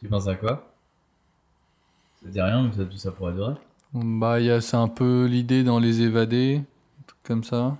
[0.00, 0.72] Tu penses à quoi?
[2.20, 3.54] Ça te dit rien, mais ça, tout ça pourrait être vrai.
[3.94, 6.56] Bah, il y a- c'est un peu l'idée dans Les Évadés,
[7.00, 7.76] un truc comme ça.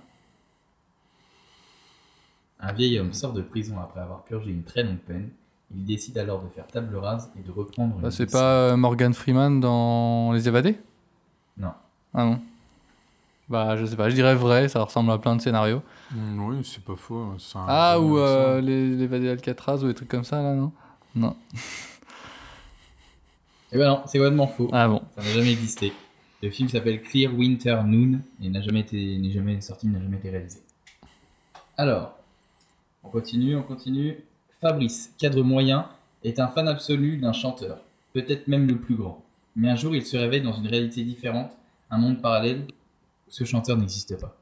[2.59, 5.29] Un vieil homme sort de prison après avoir purgé une très longue peine.
[5.75, 8.69] Il décide alors de faire table rase et de reprendre une Bah, c'est vie pas
[8.71, 10.77] euh, Morgan Freeman dans Les Évadés?
[11.57, 11.73] Non.
[12.13, 12.39] Ah non.
[13.49, 15.81] Bah, je sais pas, je dirais vrai, ça ressemble à plein de scénarios.
[16.11, 17.33] Hmm, oui, c'est pas faux.
[17.37, 20.41] c'est un- Ah, ou c'est euh, les, les Évadés d'Alcatraz ou des trucs comme ça,
[20.41, 20.71] là, non?
[21.15, 21.35] Non.
[23.71, 24.69] Eh ben non, c'est complètement faux.
[24.71, 25.01] Ah bon.
[25.15, 25.91] Ça n'a jamais existé.
[26.45, 29.19] Le film s'appelle Clear Winter Noon et n'a jamais été,
[29.61, 30.59] sorti, n'a jamais été réalisé.
[31.75, 32.19] Alors,
[33.03, 34.19] on continue, on continue.
[34.61, 35.89] Fabrice, cadre moyen,
[36.23, 37.81] est un fan absolu d'un chanteur,
[38.13, 39.23] peut-être même le plus grand.
[39.55, 41.49] Mais un jour, il se réveille dans une réalité différente,
[41.89, 42.67] un monde parallèle
[43.27, 44.37] où ce chanteur n'existe pas.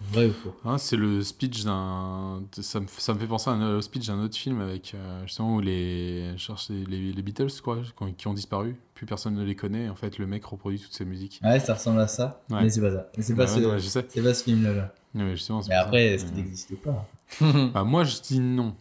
[0.00, 2.42] Vrai ou faux Ah, c'est le speech d'un.
[2.58, 5.22] Ça me, ça me fait penser à un au speech d'un autre film avec euh,
[5.26, 8.76] justement où les, je cherche les, les, les Beatles, quoi, qui- qui ont disparu.
[8.94, 9.88] Plus personne ne les connaît.
[9.90, 11.40] En fait, le mec reproduit toutes ces musiques.
[11.44, 12.62] Ouais, ça ressemble à ça, Ouais.
[12.62, 13.06] mais c'est pas ça.
[13.16, 14.70] Mais c'est Bah pas, ouais, ce, c'est pas ce film-là.
[15.14, 15.86] Ouais, mais justement, c'est Mais pour ça.
[15.88, 17.06] après, est-ce qu'il existe ou pas?
[17.74, 18.74] Bah, moi, je dis non.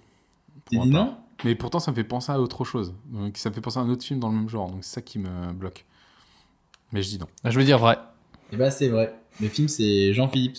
[0.71, 1.17] Tu dis non?
[1.43, 2.93] Mais pourtant, ça me fait penser à autre chose.
[3.07, 4.69] Donc, ça me fait penser à un autre film dans le même genre.
[4.71, 5.85] Donc, c'est ça qui me bloque.
[6.91, 7.27] Mais je dis non.
[7.43, 7.97] Bah, je veux dire vrai.
[8.51, 9.13] Et bah c'est vrai.
[9.39, 10.57] Le film c'est Jean-Philippe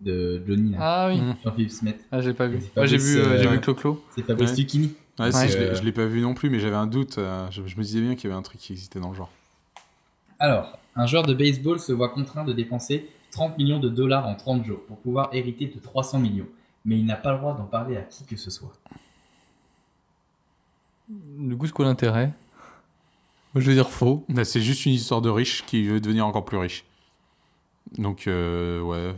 [0.00, 0.70] de Johnny.
[0.72, 0.78] là.
[0.80, 1.20] Ah oui.
[1.20, 1.36] Mm.
[1.44, 1.98] Jean-Philippe Smet.
[2.10, 2.58] Ah, j'ai pas vu.
[2.60, 4.04] C'est Moi, j'ai Fabrice, vu, euh, j'ai vu Clo-Clo.
[4.14, 4.56] C'est Fabrice Ouais.
[4.56, 4.94] Lucchini.
[5.18, 5.48] Ouais, si, Ouais.
[5.48, 7.18] je l'ai- Euh, je l'ai pas vu non plus, mais j'avais un doute.
[7.18, 9.16] euh, je, je me disais bien qu'il y avait un truc qui existait dans le
[9.16, 9.30] genre.
[10.38, 14.34] Alors, un joueur de baseball se voit contraint de dépenser 30 millions de dollars en
[14.34, 16.46] 30 jours pour pouvoir hériter de 300 millions.
[16.86, 18.72] Mais il n'a pas le droit d'en parler à qui que ce soit.
[21.08, 22.32] Du coup, c'est quoi l'intérêt?
[23.54, 24.24] Moi, je veux dire faux.
[24.28, 26.84] Bah, c'est juste une histoire de riche qui veut devenir encore plus riche.
[27.98, 29.14] Donc, euh, ouais.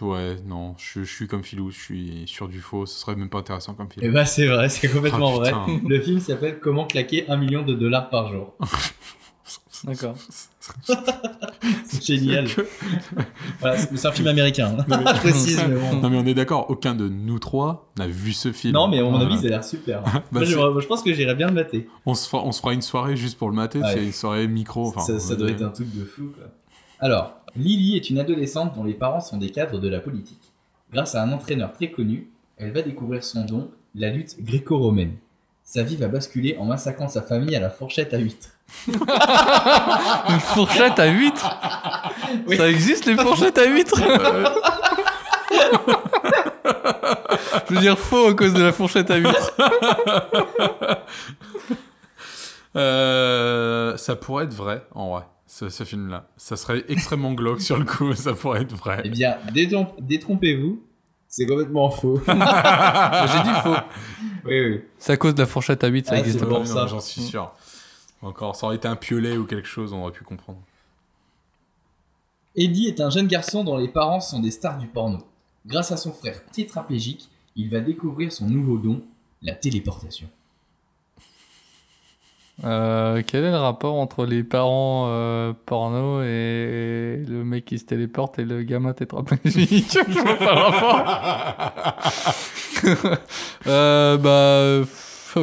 [0.00, 3.28] Ouais, non, je, je suis comme Philou, je suis sur du faux, ce serait même
[3.30, 4.12] pas intéressant comme Et film.
[4.14, 5.52] bah c'est vrai, c'est complètement Ah, vrai.
[5.88, 8.54] Le film s'appelle Comment claquer 1 million de dollars par jour.
[9.84, 10.14] D'accord.
[11.84, 12.46] C'est génial.
[13.60, 14.74] voilà, c'est un film américain.
[14.78, 14.84] hein.
[14.88, 15.96] Je précise, mais bon.
[16.00, 18.72] Non mais on est d'accord, aucun de nous trois n'a vu ce film.
[18.72, 20.02] Non, mais à mon avis, ça a l'air super.
[20.02, 21.86] Bah, Moi, je, pense que j'irais bien le mater.
[22.06, 23.92] on, se fera, on se fera une soirée juste pour le mater, Ouais.
[23.92, 24.88] c'est une soirée micro.
[24.88, 26.32] Enfin, ça, ça doit être un truc de fou.
[26.34, 26.44] Quoi.
[27.00, 30.52] Alors, Lily est une adolescente dont les parents sont des cadres de la politique.
[30.92, 35.16] Grâce à un entraîneur très connu, elle va découvrir son don, la lutte gréco-romaine.
[35.62, 38.48] Sa vie va basculer en massacrant sa famille à la fourchette à huîtres.
[38.88, 41.60] Une fourchette à huîtres?
[42.46, 42.56] Oui.
[42.56, 44.00] Ça existe les fourchettes à huîtres?
[47.68, 49.52] Je veux dire faux à cause de la fourchette à huîtres.
[52.76, 55.22] Euh, ça pourrait être vrai, en vrai,
[55.54, 56.26] ce, ce film-là.
[56.36, 59.02] Ça serait extrêmement glauque sur le coup, mais ça pourrait être vrai.
[59.04, 59.36] Eh bien,
[60.00, 60.82] détrompez-vous,
[61.28, 62.20] c'est complètement faux.
[62.26, 63.76] J'ai dit faux.
[64.46, 64.80] oui, oui.
[64.98, 66.50] C'est à cause de la fourchette à huîtres, ça Ah, existe c'est pas.
[66.58, 66.64] bon.
[66.64, 67.52] J'en suis sûr.
[68.20, 70.58] Encore, ça aurait été un piolet ou quelque chose, on aurait pu comprendre.
[72.56, 75.18] Eddie est un jeune garçon dont les parents sont des stars du porno.
[75.66, 79.02] Grâce à son frère tétraplégique, il va découvrir son nouveau don,
[79.42, 80.28] la téléportation.
[82.62, 87.84] Euh, quel est le rapport entre les parents euh, porno et le mec qui se
[87.84, 89.98] téléporte et le gamin tétraplégique?
[90.08, 91.00] Je vois pas le rapport.
[93.66, 94.86] euh, bah,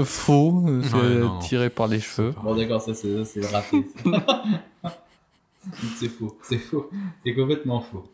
[0.05, 0.65] faux.
[0.83, 2.33] C'est Ouais, tiré par les cheveux.
[2.41, 3.85] Bon d'accord, ça c'est c'est raté.
[5.99, 6.89] c'est faux, c'est faux,
[7.25, 8.05] c'est complètement faux.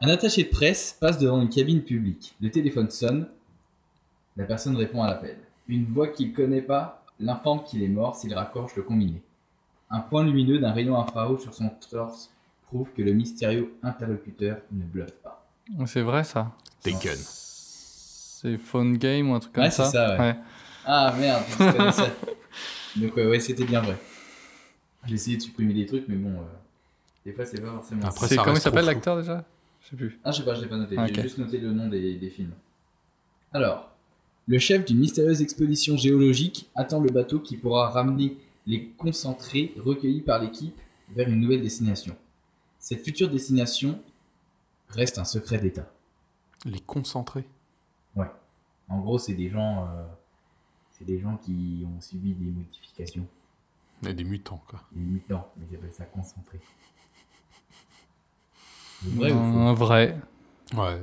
[0.00, 2.36] Un attaché de presse passe devant une cabine publique.
[2.40, 3.26] Le téléphone sonne.
[4.36, 5.36] La personne répond à l'appel.
[5.68, 9.22] Une voix qu'il connaît pas l'informe qu'il est mort s'il raccroche le combiné.
[9.90, 12.30] Un point lumineux d'un rayon infrarouge sur son torse
[12.62, 15.46] prouve que le mystérieux interlocuteur ne bluffe pas.
[15.86, 16.52] C'est vrai ça.
[16.82, 17.16] Taken.
[17.16, 19.84] C'est Phone Game ou un truc comme Ouais, ça.
[19.86, 20.36] c'est ça, ouais.
[20.84, 23.00] Ah merde, je.
[23.00, 23.96] Donc ouais, ouais, c'était bien vrai.
[25.06, 26.44] J'ai essayé de supprimer des trucs, mais bon, euh,
[27.24, 28.04] des fois c'est pas forcément.
[28.06, 29.44] Après, C'est comment il s'appelle l'acteur déjà?
[29.82, 30.18] Je sais plus.
[30.24, 30.94] Ah, je sais pas, je l'ai pas noté.
[30.98, 32.52] Ah, J'ai juste noté le nom des, des films.
[33.52, 33.90] Alors,
[34.46, 40.20] le chef d'une mystérieuse expédition géologique attend le bateau qui pourra ramener les concentrés recueillis
[40.22, 40.76] par l'équipe
[41.10, 42.16] vers une nouvelle destination.
[42.78, 44.00] Cette future destination
[44.88, 45.90] reste un secret d'État.
[46.64, 47.44] Les concentrés?
[48.88, 50.04] En gros, c'est des gens, euh,
[50.92, 53.26] c'est des gens qui ont subi des modifications,
[54.02, 54.82] Il y a des mutants, quoi.
[54.92, 56.60] des mutants, mais ils appellent ça concentré.
[59.02, 59.40] Vrai ou faux?
[59.40, 60.20] Un vrai.
[60.74, 61.02] Ouais.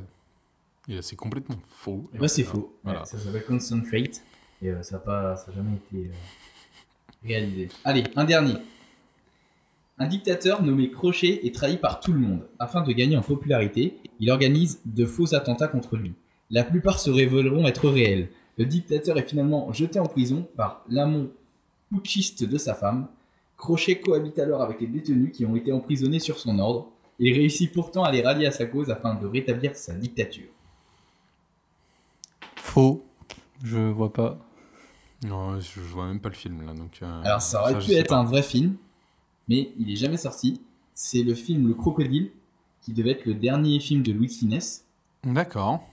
[1.02, 2.10] C'est complètement faux.
[2.14, 2.76] Moi, c'est faux.
[2.84, 3.02] Voilà.
[3.02, 4.24] Ouais, ça s'appelle Concentrate.
[4.62, 6.12] Et euh, ça n'a pas, ça a jamais été euh,
[7.24, 7.70] réalisé.
[7.84, 8.56] Allez, un dernier.
[9.98, 12.48] Un dictateur nommé Crochet est trahi par tout le monde.
[12.58, 16.14] Afin de gagner en popularité, il organise de faux attentats contre lui.
[16.50, 18.30] La plupart se révéleront être réels.
[18.58, 21.30] Le dictateur est finalement jeté en prison par l'amont
[21.92, 23.08] putschiste de sa femme.
[23.58, 26.90] Crochet cohabite alors avec les détenus qui ont été emprisonnés sur son ordre.
[27.20, 30.50] Il réussit pourtant à les rallier à sa cause afin de rétablir sa dictature.
[32.72, 33.04] Faux.
[33.64, 34.40] Je vois pas.
[35.26, 36.74] Non, je, je vois même pas le film, là.
[36.74, 38.18] Donc, euh, Alors ça aurait pu être pas.
[38.18, 38.76] un vrai film,
[39.48, 40.62] mais il est jamais sorti.
[40.94, 42.32] C'est le film Le Crocodile,
[42.82, 44.86] qui devait être le dernier film de Louis Funès.
[45.24, 45.84] D'accord.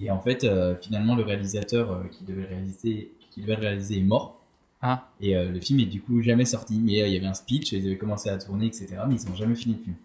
[0.00, 3.62] Et en fait, euh, finalement, le réalisateur euh, qui, devait le réaliser, qui devait le
[3.62, 4.38] réaliser est mort.
[4.80, 5.08] Ah.
[5.20, 6.78] Et euh, le film est du coup jamais sorti.
[6.78, 8.86] Mais euh, il y avait un speech, ils avaient commencé à tourner, etc.
[9.08, 9.96] Mais ils n'ont jamais fini le film.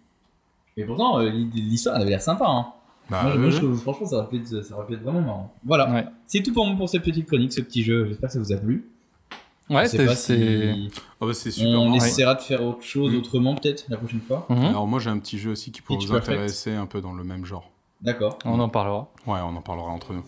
[0.78, 2.46] Mais pourtant, euh, l'histoire, elle avait l'air sympa.
[2.48, 2.74] Hein.
[3.10, 3.62] Bah, moi, je- ouais, moi, je ouais.
[3.62, 5.54] trouve, franchement, ça aurait, pu être, ça aurait pu être vraiment marrant.
[5.66, 5.92] Voilà.
[5.92, 6.06] Ouais.
[6.28, 8.06] C'est tout pour moi pour cette petite chronique, ce petit jeu.
[8.08, 8.90] J'espère que ça vous a plu.
[9.70, 10.06] Ouais, c'est.
[10.06, 10.90] pas c'est- si
[11.22, 11.80] Ah bah, super.
[11.80, 11.96] on marrant.
[11.96, 13.18] essaiera de faire autre chose Mm.
[13.18, 14.46] autrement peut-être la prochaine fois.
[14.50, 14.58] Mhm.
[14.66, 17.24] Alors, moi, j'ai un petit jeu aussi qui pourrait vous intéresser un peu dans le
[17.24, 17.70] même genre.
[18.02, 18.38] D'accord.
[18.46, 19.08] On en parlera.
[19.26, 20.24] Ouais, on en parlera entre nous.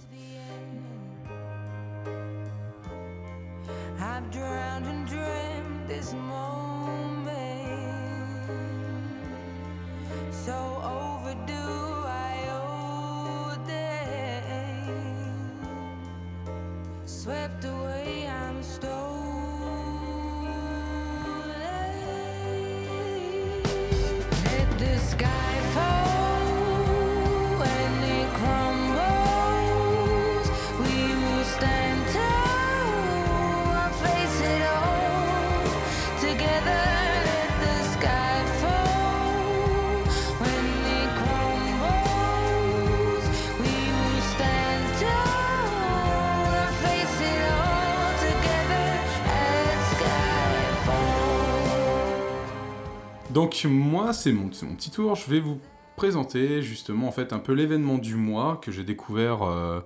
[53.35, 55.15] Donc moi, c'est mon, petit tour.
[55.15, 55.59] Je vais vous
[55.97, 59.81] présenter justement en fait un peu l'événement du mois que j'ai découvert euh,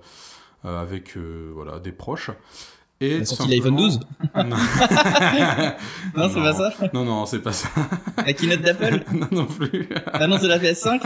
[0.64, 2.30] euh, avec euh, voilà des proches.
[3.00, 3.90] Et La tout sortie de l'iPhone
[4.32, 4.56] simplement-
[6.14, 7.68] 12 Non, Non, c'est pas ça Non, non, c'est pas ça.
[8.18, 9.88] La keynote d'Apple non, non plus.
[10.12, 11.00] Ah non, c'est la PS5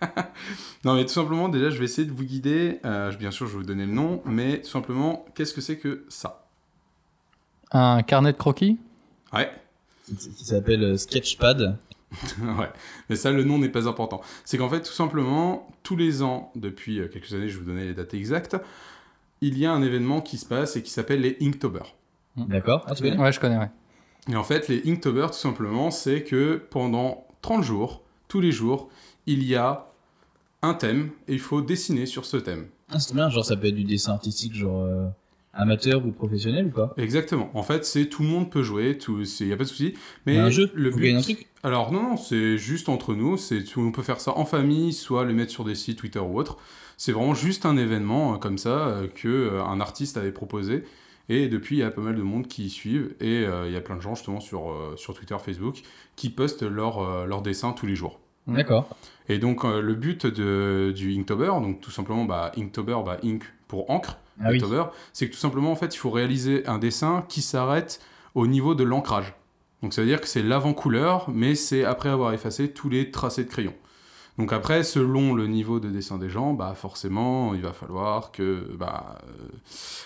[0.84, 2.78] Non, mais tout simplement, déjà, je vais essayer de vous guider.
[2.84, 5.76] Euh, bien sûr, je vais vous donner le nom, mais tout simplement, qu'est-ce que c'est
[5.78, 6.46] que ça?
[7.72, 8.78] Un carnet de croquis?
[9.32, 9.50] Ouais.
[10.16, 11.78] Qui s'appelle euh, Sketchpad.
[12.42, 12.70] ouais,
[13.08, 14.20] mais ça, le nom n'est pas important.
[14.44, 17.70] C'est qu'en fait, tout simplement, tous les ans, depuis euh, quelques années, je vais vous
[17.70, 18.56] donner les dates exactes,
[19.40, 21.84] il y a un événement qui se passe et qui s'appelle les Inktober.
[22.36, 23.70] D'accord Ah, tu connais Ouais, je connais, ouais.
[24.28, 28.88] Et en fait, les Inktober, tout simplement, c'est que pendant 30 jours, tous les jours,
[29.26, 29.86] il y a
[30.62, 32.66] un thème et il faut dessiner sur ce thème.
[32.90, 35.06] Ah, c'est bien, genre ça peut être du dessin artistique, genre euh,
[35.52, 37.50] amateur ou professionnel ou pas Exactement.
[37.54, 39.94] En fait, c'est tout le monde peut jouer, il n'y a pas de souci.
[40.26, 43.36] Mais un jeu le but, un truc Alors non, non, c'est juste entre nous.
[43.36, 46.38] C'est on peut faire ça en famille, soit le mettre sur des sites Twitter ou
[46.38, 46.56] autre.
[46.96, 50.84] C'est vraiment juste un événement euh, comme ça euh, que euh, un artiste avait proposé.
[51.30, 53.14] Et depuis, il y a pas mal de monde qui y suivent.
[53.20, 55.80] Et euh, il y a plein de gens justement sur, euh, sur Twitter, Facebook,
[56.16, 58.18] qui postent leurs euh, dessins tous les jours.
[58.48, 58.88] D'accord.
[59.28, 63.88] Et donc le but de, du Inktober, donc tout simplement bah, Inktober, bah, Ink pour
[63.90, 64.50] encre, Ah
[65.12, 68.00] c'est que tout simplement en fait il faut réaliser un dessin qui s'arrête
[68.34, 69.34] au niveau de l'ancrage.
[69.82, 73.44] Donc ça veut dire que c'est l'avant-couleur, mais c'est après avoir effacé tous les tracés
[73.44, 73.74] de crayon.
[74.38, 78.70] Donc après, selon le niveau de dessin des gens, bah forcément, il va falloir que,
[78.78, 79.48] bah, euh,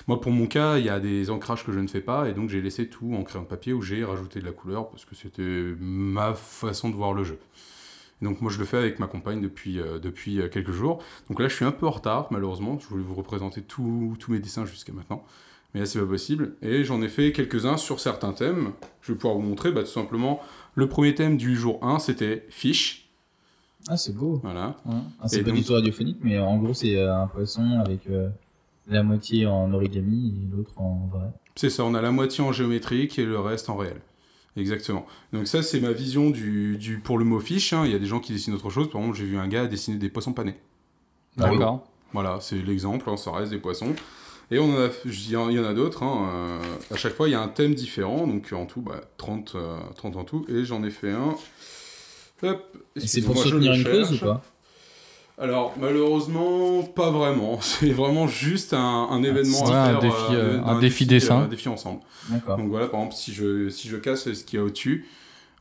[0.08, 2.32] moi pour mon cas, il y a des ancrages que je ne fais pas, et
[2.32, 5.04] donc j'ai laissé tout en crayon de papier où j'ai rajouté de la couleur parce
[5.04, 7.38] que c'était ma façon de voir le jeu.
[8.22, 11.02] Donc moi je le fais avec ma compagne depuis, euh, depuis euh, quelques jours.
[11.28, 12.78] Donc là je suis un peu en retard malheureusement.
[12.78, 15.24] Je voulais vous représenter tous mes dessins jusqu'à maintenant.
[15.74, 16.54] Mais là c'est pas possible.
[16.62, 18.72] Et j'en ai fait quelques-uns sur certains thèmes.
[19.02, 20.40] Je vais pouvoir vous montrer bah, tout simplement.
[20.74, 23.04] Le premier thème du jour 1 c'était fish.
[23.88, 24.40] Ah, c'est beau.
[24.42, 24.76] Voilà.
[24.88, 28.06] Ah, c'est pas donc- du tout radiophonique, mais en gros, c'est euh, un poisson avec
[28.08, 28.30] euh,
[28.88, 31.26] la moitié en origami et l'autre en vrai.
[31.54, 34.00] C'est ça, on a la moitié en géométrique et le reste en réel.
[34.56, 35.04] Exactement.
[35.32, 37.72] Donc ça c'est ma vision du, du, pour le mot fish.
[37.72, 37.82] hein.
[37.86, 38.88] Il y a des gens qui dessinent autre chose.
[38.90, 40.56] Par exemple j'ai vu un gars dessiner des poissons panés.
[41.36, 41.86] D'accord.
[42.12, 43.94] Voilà, c'est l'exemple, hein, ça reste des poissons.
[44.50, 46.02] Et on en a, il y en a d'autres.
[46.04, 48.26] hein, euh, à chaque fois, il y a un thème différent.
[48.28, 50.44] Donc en tout, bah, 30, euh, 30 en tout.
[50.48, 51.34] Et j'en ai fait un.
[52.42, 54.42] Hop, Et c'est pour soutenir une cause ou pas?
[55.38, 57.58] Alors, malheureusement, pas vraiment.
[57.60, 60.00] C'est vraiment juste un, un événement à un faire.
[60.00, 61.42] défi, euh, euh, un défi dessin.
[61.42, 62.00] Un défi ensemble.
[62.30, 65.06] Donc voilà, par exemple, si je, si je casse ce qu'il y a au-dessus,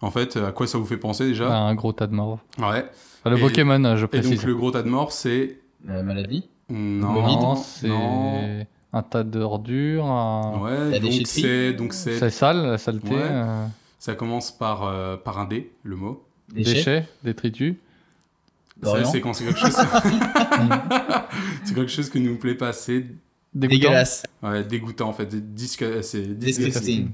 [0.02, 2.40] en fait, à quoi ça vous fait penser déjà Bah, un gros tas de morts.
[2.60, 2.86] Ouais.
[3.26, 4.32] Enfin, le Et- Pokémon, euh, je Et précise.
[4.40, 5.58] donc, le gros tas de morts, c'est.
[5.86, 10.60] La maladie Non, Le vide non, c'est un tas d'ordures, un...
[10.62, 13.22] Ouais, donc c'est donc c'est c'est sale, la saleté, Ouais.
[13.24, 13.66] euh,
[13.98, 16.24] ça commence par euh, par un D, le mot.
[16.54, 17.76] Déchets déchets, détritus.
[18.84, 19.76] Ça, c'est quand c'est quelque chose.
[21.64, 23.06] c'est quelque chose qui nous plaît pas, c'est
[23.54, 23.80] Dégoûtant.
[23.82, 24.24] Dégueulasse.
[24.42, 26.74] ouais, dégoûtant en fait, c'est Disgusting.
[26.82, 27.06] C'est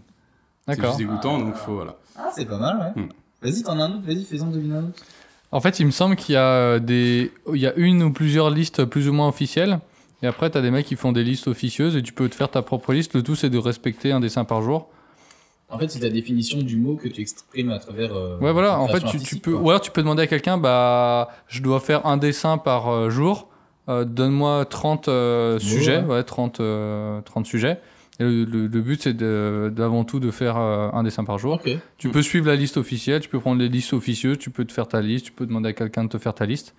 [0.67, 0.85] D'accord.
[0.85, 1.97] juste dégoûtant, donc faut voilà.
[2.15, 3.03] Ah, c'est pas mal, ouais.
[3.03, 3.09] Hmm.
[3.41, 5.03] Vas-y, t'en as un autre, vas-y, fais-en deviner un autre.
[5.51, 8.11] En fait, il me semble qu'il y a euh, des, il y a une ou
[8.13, 9.79] plusieurs listes plus ou moins officielles.
[10.21, 12.49] Et après, t'as des mecs qui font des listes officieuses et tu peux te faire
[12.51, 13.15] ta propre liste.
[13.15, 14.89] Le tout, c'est de respecter un dessin par jour.
[15.71, 18.15] En fait, c'est la définition du mot que tu exprimes à travers.
[18.15, 18.69] euh, Ouais, voilà.
[18.69, 19.61] ta En fait, tu, peux, quoi.
[19.61, 23.09] ou alors tu peux demander à quelqu'un, bah, je dois faire un dessin par euh,
[23.09, 23.47] jour.
[23.87, 26.15] Euh, Donne-moi 30 euh, Ouais, sujets, ouais.
[26.15, 27.79] ouais, 30, euh, 30 sujets.
[28.19, 31.59] Et le, le- le but, c'est d'avant tout de faire un dessin par jour.
[31.97, 34.73] Tu peux suivre la liste officielle, tu peux prendre les listes officieuses, tu peux te
[34.73, 36.75] faire ta liste, tu peux demander à quelqu'un de te faire ta liste.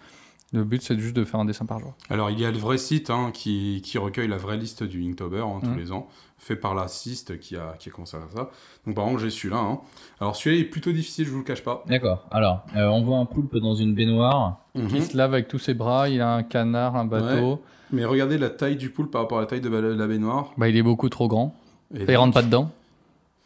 [0.53, 1.95] Le but, c'est juste de faire un dessin par jour.
[2.09, 5.05] Alors il y a le vrai site hein, qui, qui recueille la vraie liste du
[5.09, 5.79] Inktober hein, tous Mhm.
[5.79, 6.09] les ans,
[6.39, 8.51] fait par l'assiste qui a qui a commencé à faire ça.
[8.85, 9.59] Donc par exemple j'ai celui-là.
[9.59, 9.81] hein.
[10.21, 11.85] Alors celui-là est plutôt difficile, je vous le cache pas.
[11.87, 12.27] D'accord.
[12.33, 14.59] Alors, euh, on voit un poulpe dans une baignoire.
[14.75, 14.89] Mhm.
[14.93, 17.63] Il se lave avec tous ses bras, il a un canard, un bateau.
[17.93, 20.53] Mais regardez la taille du poule par rapport à la taille de la baignoire.
[20.57, 21.55] Bah, il est beaucoup trop grand.
[21.95, 22.71] Et Il rentre pas dedans.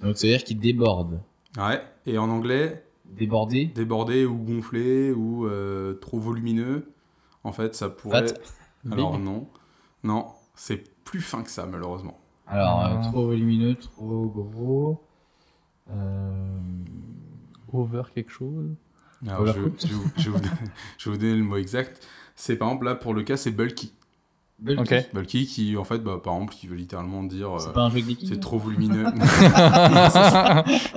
[0.03, 1.19] Donc, ça veut dire qu'il déborde.
[1.59, 1.83] Ouais.
[2.07, 3.67] Et en anglais, Débordé.
[3.67, 6.87] débordé ou gonflé ou euh, trop volumineux.
[7.45, 8.27] En fait, ça pourrait.
[8.27, 8.35] Fat.
[8.93, 9.25] Alors Big.
[9.25, 9.47] non,
[10.03, 12.19] non, c'est plus fin que ça malheureusement.
[12.47, 13.03] Alors, euh, Ah.
[13.11, 15.03] trop volumineux, trop gros.
[15.91, 16.59] Euh...
[17.73, 18.75] Over quelque chose.
[19.27, 20.51] Alors, je, je vais vous- je vous donner-
[20.99, 22.07] je vais vous donner le mot exact.
[22.37, 23.93] C'est par exemple là pour le cas c'est bulky.
[24.61, 24.81] Bulky.
[24.83, 25.09] Ok.
[25.15, 27.91] Bulky qui en fait bah, par exemple qui veut littéralement dire euh, C'est pas un
[27.91, 29.05] jeu de liquide c'est trop volumineux.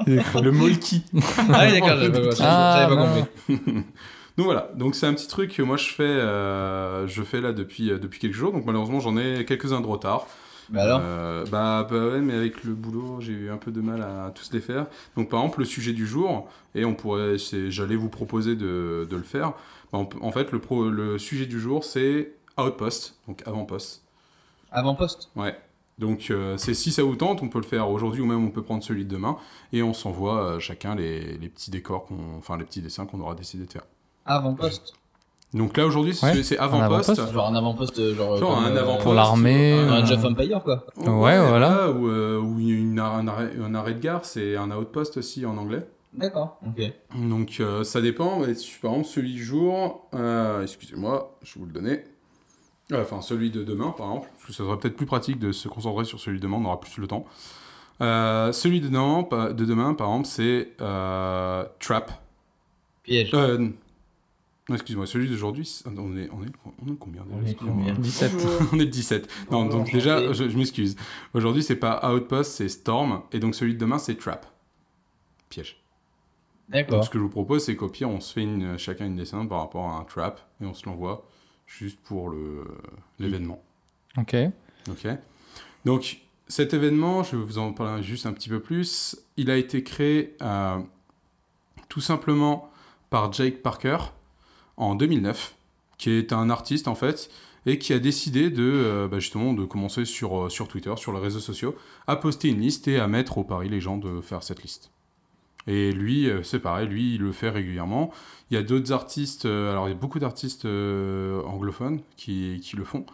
[0.08, 1.04] le le molki.
[1.50, 3.26] Ah oui, d'accord, j'avais pas, Ah, j'avais pas non.
[3.48, 3.84] compris.
[4.38, 7.54] Donc voilà, donc c'est un petit truc que moi je fais, euh, je fais là
[7.54, 10.28] depuis, euh, depuis quelques jours, donc malheureusement j'en ai quelques-uns de retard.
[10.69, 13.82] Mais alors Euh, bah, bah ouais, mais avec le boulot j'ai eu un peu de
[13.82, 14.86] mal à tous les faire.
[15.15, 17.38] Donc par exemple le sujet du jour, et on pourrait,
[17.69, 19.54] j'allais vous proposer de, de le faire.
[19.91, 24.04] Bah, on en fait le, pro, le sujet du jour c'est outpost, donc avant-poste.
[24.71, 25.58] Avant-poste Ouais.
[25.97, 28.52] Donc euh, c'est si ça vous tente, on peut le faire aujourd'hui ou même on
[28.52, 29.38] peut prendre celui de demain
[29.73, 33.34] et on s'envoie euh, chacun les, les petits décors, enfin les petits dessins qu'on aura
[33.36, 33.84] décidé de faire.
[34.28, 34.94] Avant-poste
[35.54, 37.10] Donc là aujourd'hui c'est, Ouais, c'est un avant-poste.
[37.12, 37.34] avant-poste.
[37.34, 38.58] Genre un avant-poste, euh, genre.
[38.60, 38.98] Un euh.
[39.02, 40.86] Pour l'armée, un- Un euh, Jeff Empire, quoi.
[40.98, 41.90] Ouais, voilà.
[41.92, 45.88] Ou, euh, une- un, arrêt, un arrêt de gare, c'est un outpost aussi en anglais.
[46.13, 46.92] D'accord, ok.
[47.16, 48.40] Donc euh, ça dépend.
[48.40, 52.04] Par exemple, celui du jour, euh, excusez-moi, je vais vous le donner.
[52.94, 54.30] Euh, Enfin, celui de demain, par exemple.
[54.36, 56.66] Parce que ça serait peut-être plus pratique de se concentrer sur celui de demain, on
[56.66, 57.26] aura plus le temps.
[58.02, 62.12] Euh, celui de demain, de demain, par exemple, c'est euh, Trap.
[63.04, 63.32] Piège.
[64.70, 66.52] Non, excuse-moi, celui d'aujourd'hui, on est, on est,
[66.86, 67.94] on est combien déjà On est combien?
[67.94, 68.32] 17.
[68.74, 69.28] on est le 17.
[69.50, 70.98] Non, Bonjour, donc déjà, je, je m'excuse.
[71.34, 73.22] Aujourd'hui, c'est pas Outpost, c'est Storm.
[73.32, 74.46] Et donc celui de demain, c'est Trap.
[75.50, 75.82] Piège.
[76.70, 77.06] Donc D'accord.
[77.06, 79.46] ce que je vous propose, c'est qu'au pire, on se fait une, chacun une dessin
[79.46, 80.42] par rapport à un Trap.
[80.62, 81.26] Et on se l'envoie
[81.66, 82.65] juste pour le
[83.20, 83.63] l'événement.
[84.18, 84.36] Ok.
[84.90, 85.08] Ok.
[85.86, 89.18] Donc cet événement, je vais vous en parler juste un petit peu plus.
[89.38, 90.80] Il a été créé euh,
[91.88, 92.70] tout simplement
[93.10, 93.98] par Jake Parker
[94.78, 95.56] en 2009,
[95.98, 97.30] qui est un artiste en fait,
[97.65, 101.12] et qui a décidé de euh, bah, justement de commencer sur, euh, sur Twitter, sur
[101.12, 101.75] les réseaux sociaux,
[102.08, 104.92] à poster une liste et à mettre au pari les gens de faire cette liste.
[105.67, 108.12] Et lui, euh, c'est pareil, lui, il le fait régulièrement.
[108.50, 112.86] Il y a d'autres artistes, alors il y a beaucoup d'artistes anglophones qui, qui le
[112.86, 113.06] font.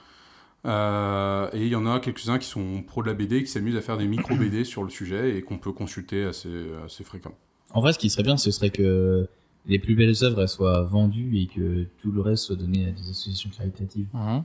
[0.65, 3.81] Et il y en a quelques-uns qui sont pros de la BD, qui s'amusent à
[3.81, 7.37] faire des micro-BD sur le sujet et qu'on peut consulter assez, assez fréquemment.
[7.73, 9.27] En vrai, ce qui serait bien, ce serait que
[9.65, 13.01] les plus belles œuvres soient vendues et que tout le reste soit donné à des
[13.09, 14.07] associations caritatives.
[14.13, 14.43] Mhm.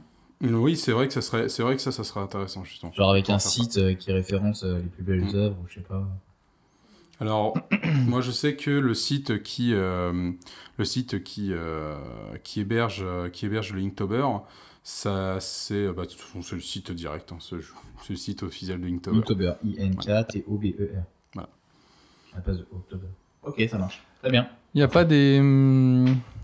[0.54, 2.92] Oui, c'est vrai que ça serait, c'est vrai que ça, ça serait intéressant justement.
[2.92, 3.48] Genre avec un ça.
[3.48, 5.34] site euh, qui référence euh, les plus belles Mm.
[5.34, 6.06] œuvres, ou je sais pas.
[7.20, 7.58] Alors,
[8.06, 10.30] moi je sais que le site qui, euh,
[10.76, 11.96] le site qui, euh,
[12.44, 14.24] qui héberge, qui héberge le Inktober,
[14.84, 16.04] ça c'est, bah,
[16.42, 17.56] c'est le site direct, hein, c'est
[18.08, 19.18] le site officiel de Inktober.
[19.18, 21.02] Inktober, I-N-K-T-O-B-E-R.
[21.34, 21.48] Voilà.
[22.32, 23.08] À la place de October.
[23.44, 24.02] Ok, ça marche.
[24.20, 24.48] Très bien.
[24.74, 25.36] Il n'y a pas des,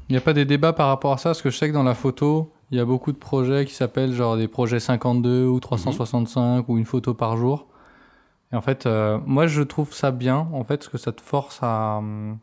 [0.09, 1.75] il y a pas des débats par rapport à ça, parce que je sais que
[1.75, 5.47] dans la photo, il y a beaucoup de projets qui s'appellent genre des projets 52
[5.47, 7.67] ou 365 ou une photo par jour.
[8.53, 11.21] Et en fait, euh, moi je trouve ça bien, en fait, parce que ça te
[11.21, 12.39] force à, hum,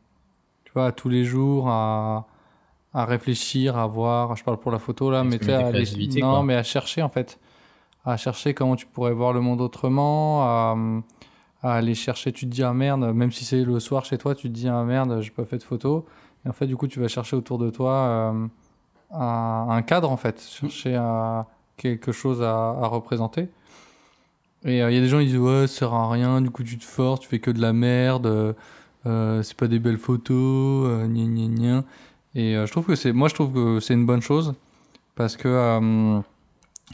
[0.66, 2.28] tu vois, à tous les jours à,
[2.94, 4.36] à réfléchir, à voir.
[4.36, 6.44] Je parle pour la photo là, mais tu à non, quoi.
[6.44, 7.40] mais à chercher en fait,
[8.06, 11.04] à chercher comment tu pourrais voir le monde autrement, à, hum,
[11.64, 12.32] à aller chercher.
[12.32, 14.68] Tu te dis ah merde, même si c'est le soir chez toi, tu te dis
[14.68, 16.06] ah merde, j'ai pas fait de photo.
[16.46, 18.48] Et en fait, du coup, tu vas chercher autour de toi euh,
[19.12, 20.42] un, un cadre, en fait.
[20.42, 21.48] Chercher à-
[21.78, 23.50] quelque chose à, à représenter.
[24.64, 26.50] Et euh, il y a des gens qui disent ouais, ça sert à rien, du
[26.52, 28.54] coup, tu te forces, tu fais que de la merde, euh,
[29.08, 31.84] euh, c'est pas des belles photos, euh, gna gna gna.
[32.36, 34.54] Et euh, je trouve que c'est, moi, je trouve que c'est une bonne chose
[35.16, 36.20] parce que euh,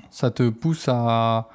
[0.09, 1.49] ça te pousse à,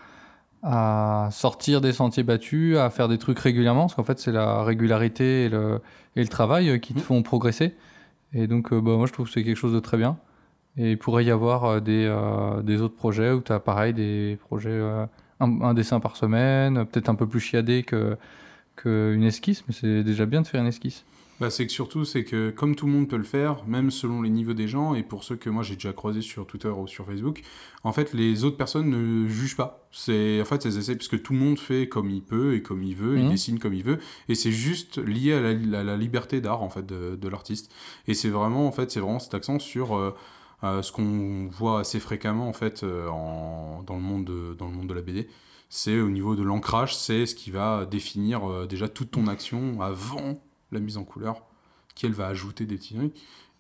[0.63, 4.63] à sortir des sentiers battus, à faire des trucs régulièrement, parce qu'en fait, c'est la
[4.63, 5.81] régularité et le,
[6.17, 7.75] et le travail euh, qui te font progresser.
[8.33, 10.19] Et donc, euh, bah, moi, je trouve que c'est quelque chose de très bien.
[10.77, 13.93] Et il pourrait y avoir euh, des, euh, des autres projets où tu as pareil,
[13.93, 15.05] des projets, euh,
[15.41, 18.17] un, un dessin par semaine, peut-être un peu plus chiadé que
[18.75, 21.05] qu'une esquisse, mais c'est déjà bien de faire une esquisse.
[21.41, 24.23] Bah, c'est que surtout, c'est que comme tout le monde peut le faire, même selon
[24.23, 26.87] les niveaux des gens, et pour ceux que moi j'ai déjà croisés sur Twitter ou
[26.87, 27.43] sur Facebook,
[27.83, 29.89] en fait, les autres personnes ne jugent pas.
[29.91, 32.63] C'est, en fait, elles essaient, parce que tout le monde fait comme il peut et
[32.63, 33.31] comme il veut, il Mhm.
[33.31, 35.41] dessine comme il veut, et c'est juste lié à
[35.83, 37.73] la, liberté d'art, en fait, de, de l'artiste.
[38.07, 40.15] Et c'est vraiment, en fait, c'est vraiment cet accent sur euh,
[40.63, 44.69] euh, ce qu'on voit assez fréquemment, en fait, euh, en, dans, le monde de, dans
[44.69, 45.27] le monde de la BD.
[45.69, 49.81] C'est au niveau de l'ancrage, c'est ce qui va définir euh, déjà toute ton action
[49.81, 50.41] avant
[50.73, 51.43] la mise en couleur,
[51.95, 53.15] qui elle va ajouter des trucs.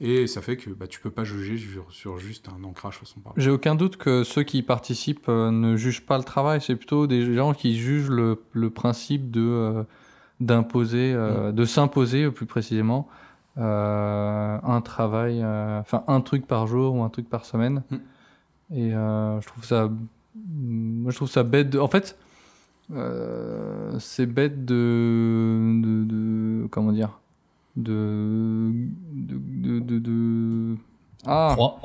[0.05, 3.21] Et ça fait que bah, tu peux pas juger sur, sur juste un ancrage façon
[3.21, 6.61] par J'ai aucun doute que ceux qui y participent euh, ne jugent pas le travail,
[6.61, 9.85] c'est plutôt des gens qui jugent le, le principe de euh,
[10.41, 13.09] d'imposer, euh, de s'imposer plus précisément
[13.55, 17.83] un travail, enfin un truc par jour ou un truc par semaine.
[17.91, 17.97] Mm.
[18.75, 19.91] Et je trouve ça,
[20.35, 21.69] moi je trouve ça bête.
[21.69, 22.19] De, en fait,
[22.95, 27.19] euh, c'est bête de, de, de- comment dire,
[27.77, 28.71] de,
[29.13, 30.77] de, de, de- de-
[31.27, 31.51] ah.
[31.55, 31.81] 3.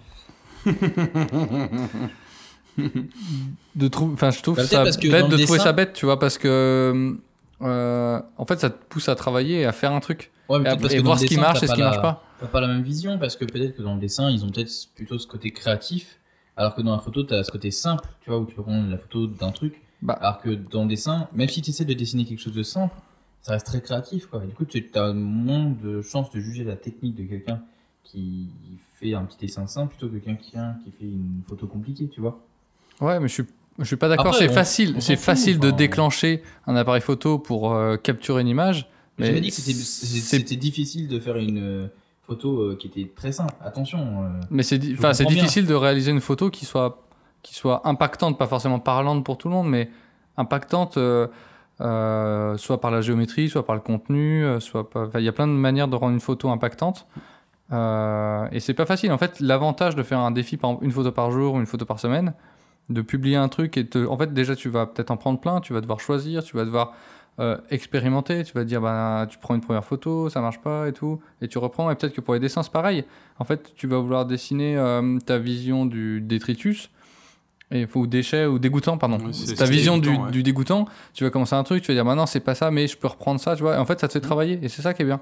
[3.75, 6.19] de trouver enfin je trouve Bah, ça bête de trouver dessin- ça bête tu vois
[6.19, 7.15] parce que
[7.61, 10.73] euh, en fait ça te pousse à travailler et à faire un truc Ouais, mais
[10.73, 12.61] et, parce et voir ce qui marche et ce qui la- marche pas T'as pas
[12.61, 15.25] la même vision parce que peut-être que dans le dessin, ils ont peut-être plutôt ce
[15.25, 16.19] côté créatif,
[16.55, 18.87] alors que dans la photo, t'as ce côté simple, tu vois, où tu peux prendre
[18.91, 19.81] la photo d'un truc.
[20.01, 20.13] Bah.
[20.13, 22.93] Alors que dans le dessin, même si tu essaies de dessiner quelque chose de simple,
[23.41, 24.43] ça reste très créatif, quoi.
[24.43, 27.61] Et du coup, tu as moins de chances de juger la technique de quelqu'un
[28.03, 28.47] qui
[28.99, 32.39] fait un petit dessin simple plutôt que quelqu'un qui fait une photo compliquée, tu vois.
[33.01, 33.43] ouais mais je suis
[33.79, 35.75] je suis pas d'accord c'est facile c'est facile de enfin.
[35.75, 38.89] déclencher un appareil photo pour euh, capturer une image
[39.19, 41.87] Mais J'ai dit que c'était- difficile de faire une euh,
[42.23, 43.53] photo euh, qui était très simple.
[43.61, 44.23] Attention.
[44.23, 44.95] euh, mais c'est di-
[45.27, 47.06] difficile de réaliser une photo qui soit
[47.47, 49.89] qui soit impactante pas forcément parlante pour tout le monde mais
[50.35, 51.27] impactante euh,
[51.79, 55.31] euh, soit par la géométrie soit par le contenu euh, soit enfin, il y a
[55.31, 57.05] plein de manières de rendre une photo impactante.
[57.71, 59.11] Euh, et c'est pas facile.
[59.11, 61.85] En fait l'avantage de faire un défi par une photo par jour ou une photo
[61.85, 62.33] par semaine
[62.89, 65.73] de publier un truc et en fait déjà tu vas peut-être en prendre plein tu
[65.73, 66.93] vas devoir choisir tu vas devoir
[67.69, 71.19] expérimenter tu vas dire bah tu prends une première photo ça marche pas et tout
[71.41, 71.91] et tu reprends.
[71.91, 73.05] Et peut-être que pour les dessins c'est pareil.
[73.37, 74.81] En fait tu vas vouloir dessiner
[75.27, 76.89] ta vision du détritus
[77.71, 80.31] et ou déchet ou dégoûtant pardon c'est- ta vision du, dégoûtant, ouais.
[80.31, 82.71] du dégoûtant tu vas commencer un truc tu vas dire bah non c'est pas ça
[82.71, 84.69] mais je peux reprendre ça tu vois et en fait ça te fait travailler et
[84.69, 85.19] c'est ça qui est bien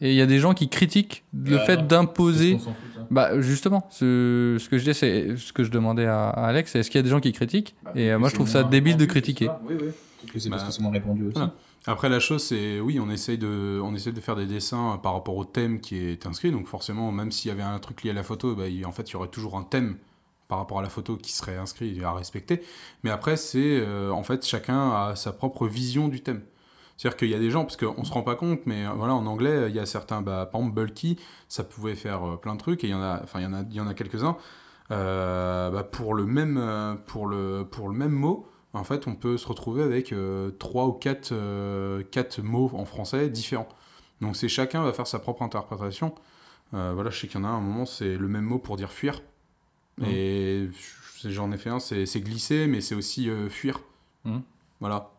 [0.00, 2.76] et il y a des gens qui critiquent le Ouais, fait d'imposer on s'en fout,
[2.94, 3.00] ça.
[3.10, 6.70] bah justement, ce, ce que je dis, c'est ce que je demandais à, à Alex,
[6.70, 8.62] c'est est-ce qu'il y a des gens qui critiquent Et euh, moi, je trouve ça
[8.62, 9.48] débile de critiquer.
[9.68, 9.86] Oui, oui.
[9.88, 11.32] Peut-être que c'est parce Bah, que c'est moins répandu aussi.
[11.34, 11.52] voilà.
[11.88, 15.14] Après, la chose, c'est oui, on essaye, de, on essaye de faire des dessins par
[15.14, 16.52] rapport au thème qui est inscrit.
[16.52, 18.92] Donc, forcément, même s'il y avait un truc lié à la photo, bah, il- en
[18.92, 19.96] fait, il y aurait toujours un thème
[20.48, 22.62] par rapport à la photo qui serait inscrit et à respecter.
[23.02, 26.42] Mais après, c'est euh, en fait, chacun a sa propre vision du thème.
[26.96, 29.14] C'est-à-dire qu'il y a des gens, parce qu'on se rend pas compte, mais euh, voilà,
[29.14, 31.18] en anglais, il y a certains, bah, par exemple, Bulky,
[31.48, 33.44] ça pouvait faire euh, plein de trucs, et il y en a, enfin, il
[33.74, 34.36] y en a, a quelques-uns.
[34.90, 39.46] Bah, pour le même, pour le, pour le même mot, en fait, on peut se
[39.46, 40.14] retrouver avec
[40.58, 41.34] trois ou quatre,
[42.10, 43.68] quatre mots en français différents.
[44.22, 46.14] Donc c'est chacun va faire sa propre interprétation.
[46.72, 48.76] Voilà, je sais qu'il y en a un, un moment, c'est le même mot pour
[48.76, 49.20] dire fuir.
[49.98, 50.06] Mhm.
[50.06, 50.68] Et
[51.22, 53.80] je- j'en ai fait un, c'est glisser, mais c'est aussi euh, fuir.
[54.24, 54.42] Mhm.
[54.80, 55.10] Voilà.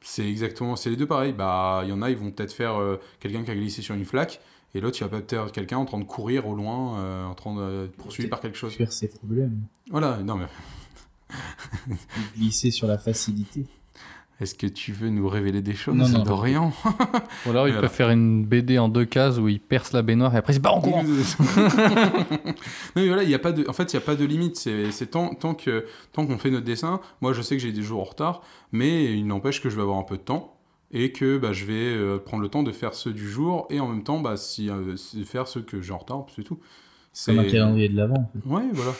[0.00, 1.32] C'est exactement, c'est les deux pareils.
[1.32, 3.94] Bah, il y en a, ils vont peut-être faire euh, quelqu'un qui a glissé sur
[3.94, 4.40] une flaque,
[4.74, 7.34] et l'autre, il va peut-être faire quelqu'un en train de courir au loin, euh, en
[7.34, 8.72] train de être poursuivi par quelque chose.
[8.74, 9.62] Fuir ses problèmes.
[9.90, 10.46] Voilà, non mais
[12.36, 13.66] Glisser sur la facilité.
[14.44, 16.22] Est-ce que tu veux nous révéler des choses Non, non.
[16.22, 16.72] Dorian
[17.46, 17.80] Ou alors il Voilà.
[17.88, 20.56] peut faire une BD en deux cases où il perce la baignoire et après il
[20.56, 21.02] se bat en courant.
[21.04, 22.54] non
[22.96, 24.56] mais voilà, il y a pas de, en fait, il y a pas de limite.
[24.56, 27.00] C'est, tant, tant que, tant qu'on fait notre dessin.
[27.20, 28.42] Moi, je sais que j'ai des jours en retard,
[28.72, 30.56] mais il n'empêche que je vais avoir un peu de temps
[30.92, 33.80] et que bah, je vais euh, prendre le temps de faire ceux du jour et
[33.80, 36.58] en même temps, bah, si, euh, faire ceux que j'ai en retard, c'est tout.
[37.12, 38.30] C'est Comme un calendrier de l'avant.
[38.46, 38.92] Ouais, voilà.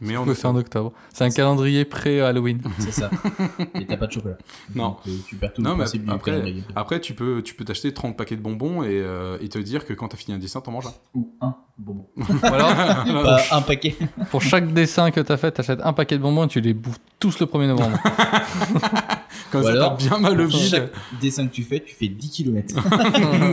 [0.00, 0.92] Mais On faire en octobre.
[1.12, 2.60] C'est un calendrier pré-Halloween.
[2.78, 3.10] C'est ça.
[3.74, 4.36] Et t'as pas de chocolat.
[4.74, 4.88] Non.
[4.90, 6.62] Donc, euh, tu perds tout Non, le mais principe du après- calendrier.
[6.76, 9.84] Après, tu peux, tu peux t'acheter 30 paquets de bonbons et, euh, et te dire
[9.84, 10.92] que quand t'as fini un dessin, t'en manges un.
[11.14, 12.06] Ou un bonbon.
[12.42, 13.96] Alors, Pas un paquet.
[14.30, 16.98] pour chaque dessin que t'as fait, t'achètes un paquet de bonbons et tu les bouffes
[17.18, 17.98] tous le 1er novembre.
[19.54, 20.58] Ou ça, alors, bien mal au bide.
[20.58, 22.74] chaque dessin que tu fais, tu fais 10 km.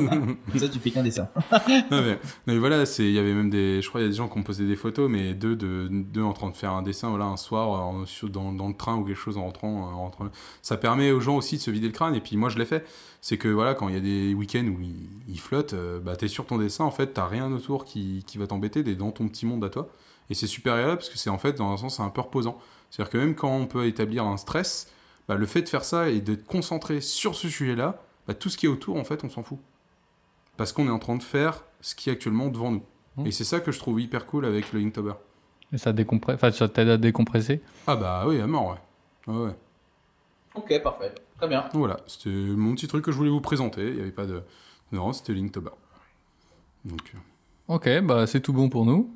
[0.10, 1.28] Comme ça, tu fais qu'un dessin.
[1.92, 3.82] non, mais, mais voilà, il y avait même des.
[3.82, 5.88] Je crois qu'il y a des gens qui ont posé des photos, mais deux, de,
[5.92, 8.74] deux en train de faire un dessin voilà, un soir en- sur- dans, dans le
[8.76, 10.26] train ou quelque chose en rentrant, euh, en rentrant.
[10.62, 12.66] Ça permet aux gens aussi de se vider le crâne, et puis moi je l'ai
[12.66, 12.86] fait.
[13.22, 16.16] C'est que voilà, quand il y a des week-ends où il, il flotte, euh, bah,
[16.16, 19.10] t'es sur ton dessin, en fait, t'as rien autour qui, qui va t'embêter, t'es dans
[19.12, 19.90] ton petit monde à toi.
[20.30, 22.22] Et c'est super agréable parce que c'est en fait, dans un sens, c'est un peu
[22.22, 22.58] reposant.
[22.92, 24.88] C'est-à-dire que même quand on peut établir un stress,
[25.28, 28.58] bah, le fait de faire ça et d'être concentré sur ce sujet-là, bah, tout ce
[28.58, 29.60] qui est autour, en fait, on s'en fout.
[30.58, 32.84] Parce qu'on est en train de faire ce qui est actuellement devant nous.
[33.18, 33.28] Mmh.
[33.28, 35.14] Et c'est ça que je trouve hyper cool avec le Inktober.
[35.74, 36.36] Et ça décompresse.
[36.36, 37.62] Enfin, ça t'aide à décompresser?
[37.88, 38.78] Ah bah oui, à mort,
[39.28, 39.34] ouais.
[39.34, 39.56] Ouais.
[40.54, 41.14] Ok, parfait.
[41.38, 41.70] Très bien.
[41.74, 43.88] Voilà, c'était mon petit truc que je voulais vous présenter.
[43.88, 44.42] Il n'y avait pas de...
[44.92, 45.72] Non, c'était Linktober.
[46.86, 47.18] Donc, euh,
[47.68, 49.16] Ok, bah c'est tout bon pour nous.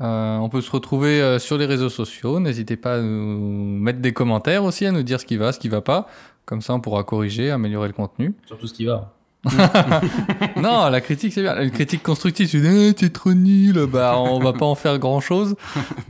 [0.00, 2.38] Euh, on peut se retrouver euh, sur les réseaux sociaux.
[2.38, 5.58] N'hésitez pas à nous mettre des commentaires aussi, à nous dire ce qui va, ce
[5.58, 6.06] qui va pas.
[6.44, 8.34] Comme ça, on pourra corriger, améliorer le contenu.
[8.46, 9.17] Surtout ce qui va.
[10.56, 11.60] non, la critique, c'est bien.
[11.62, 13.86] Une critique constructive, tu dis, Eh, t'es trop nul.
[13.86, 15.54] Bah, on va pas en faire grand chose.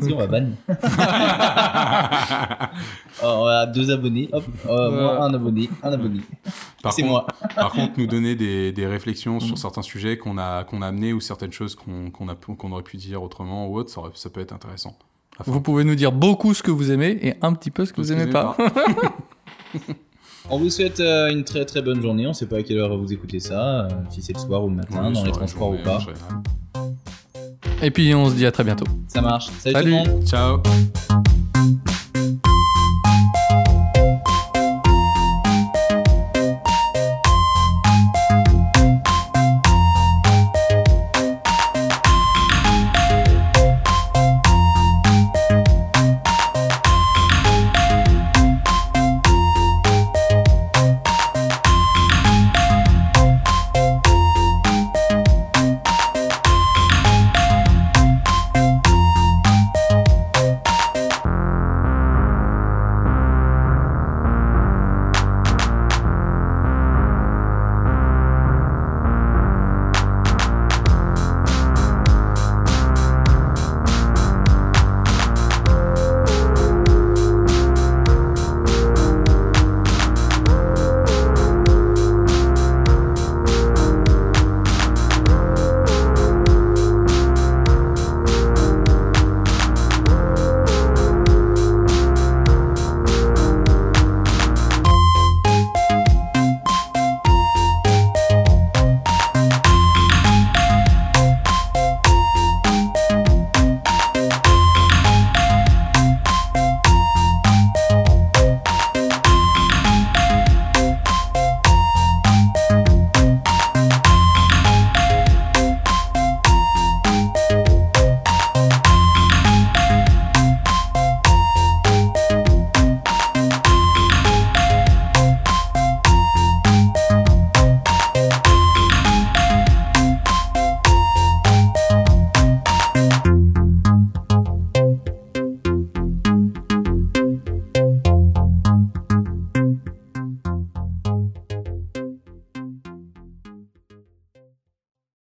[0.02, 0.46] On va ban.
[3.20, 4.28] Oh, on a deux abonnés.
[4.32, 4.44] Hop.
[4.68, 5.68] Oh, moi, un abonné.
[5.82, 6.20] Un abonné.
[6.82, 7.26] par, C'est contre, moi.
[7.56, 9.40] par contre, nous donner des, des réflexions Mm.
[9.40, 12.70] sur certains sujets qu'on a, qu'on a amenés ou certaines choses qu'on qu'on a- qu'on
[12.72, 14.96] aurait pu dire autrement ou autre, ça, aurait- ça peut être intéressant.
[15.40, 17.92] Enfin, Vous pouvez nous dire beaucoup ce que vous aimez et un petit peu ce
[17.92, 18.56] que vous aimez pas.
[20.50, 22.26] On vous souhaite euh, une très très bonne journée.
[22.26, 23.84] On sait pas à quelle heure vous écoutez ça.
[23.84, 26.00] euh, si c'est le soir ou le matin, Ouais, dans les transports ou pas.
[27.82, 28.86] Et puis, on se dit à très bientôt.
[29.08, 29.48] Ça marche.
[29.58, 29.90] Salut, Salut.
[29.92, 30.26] tout le monde.
[30.26, 30.62] Ciao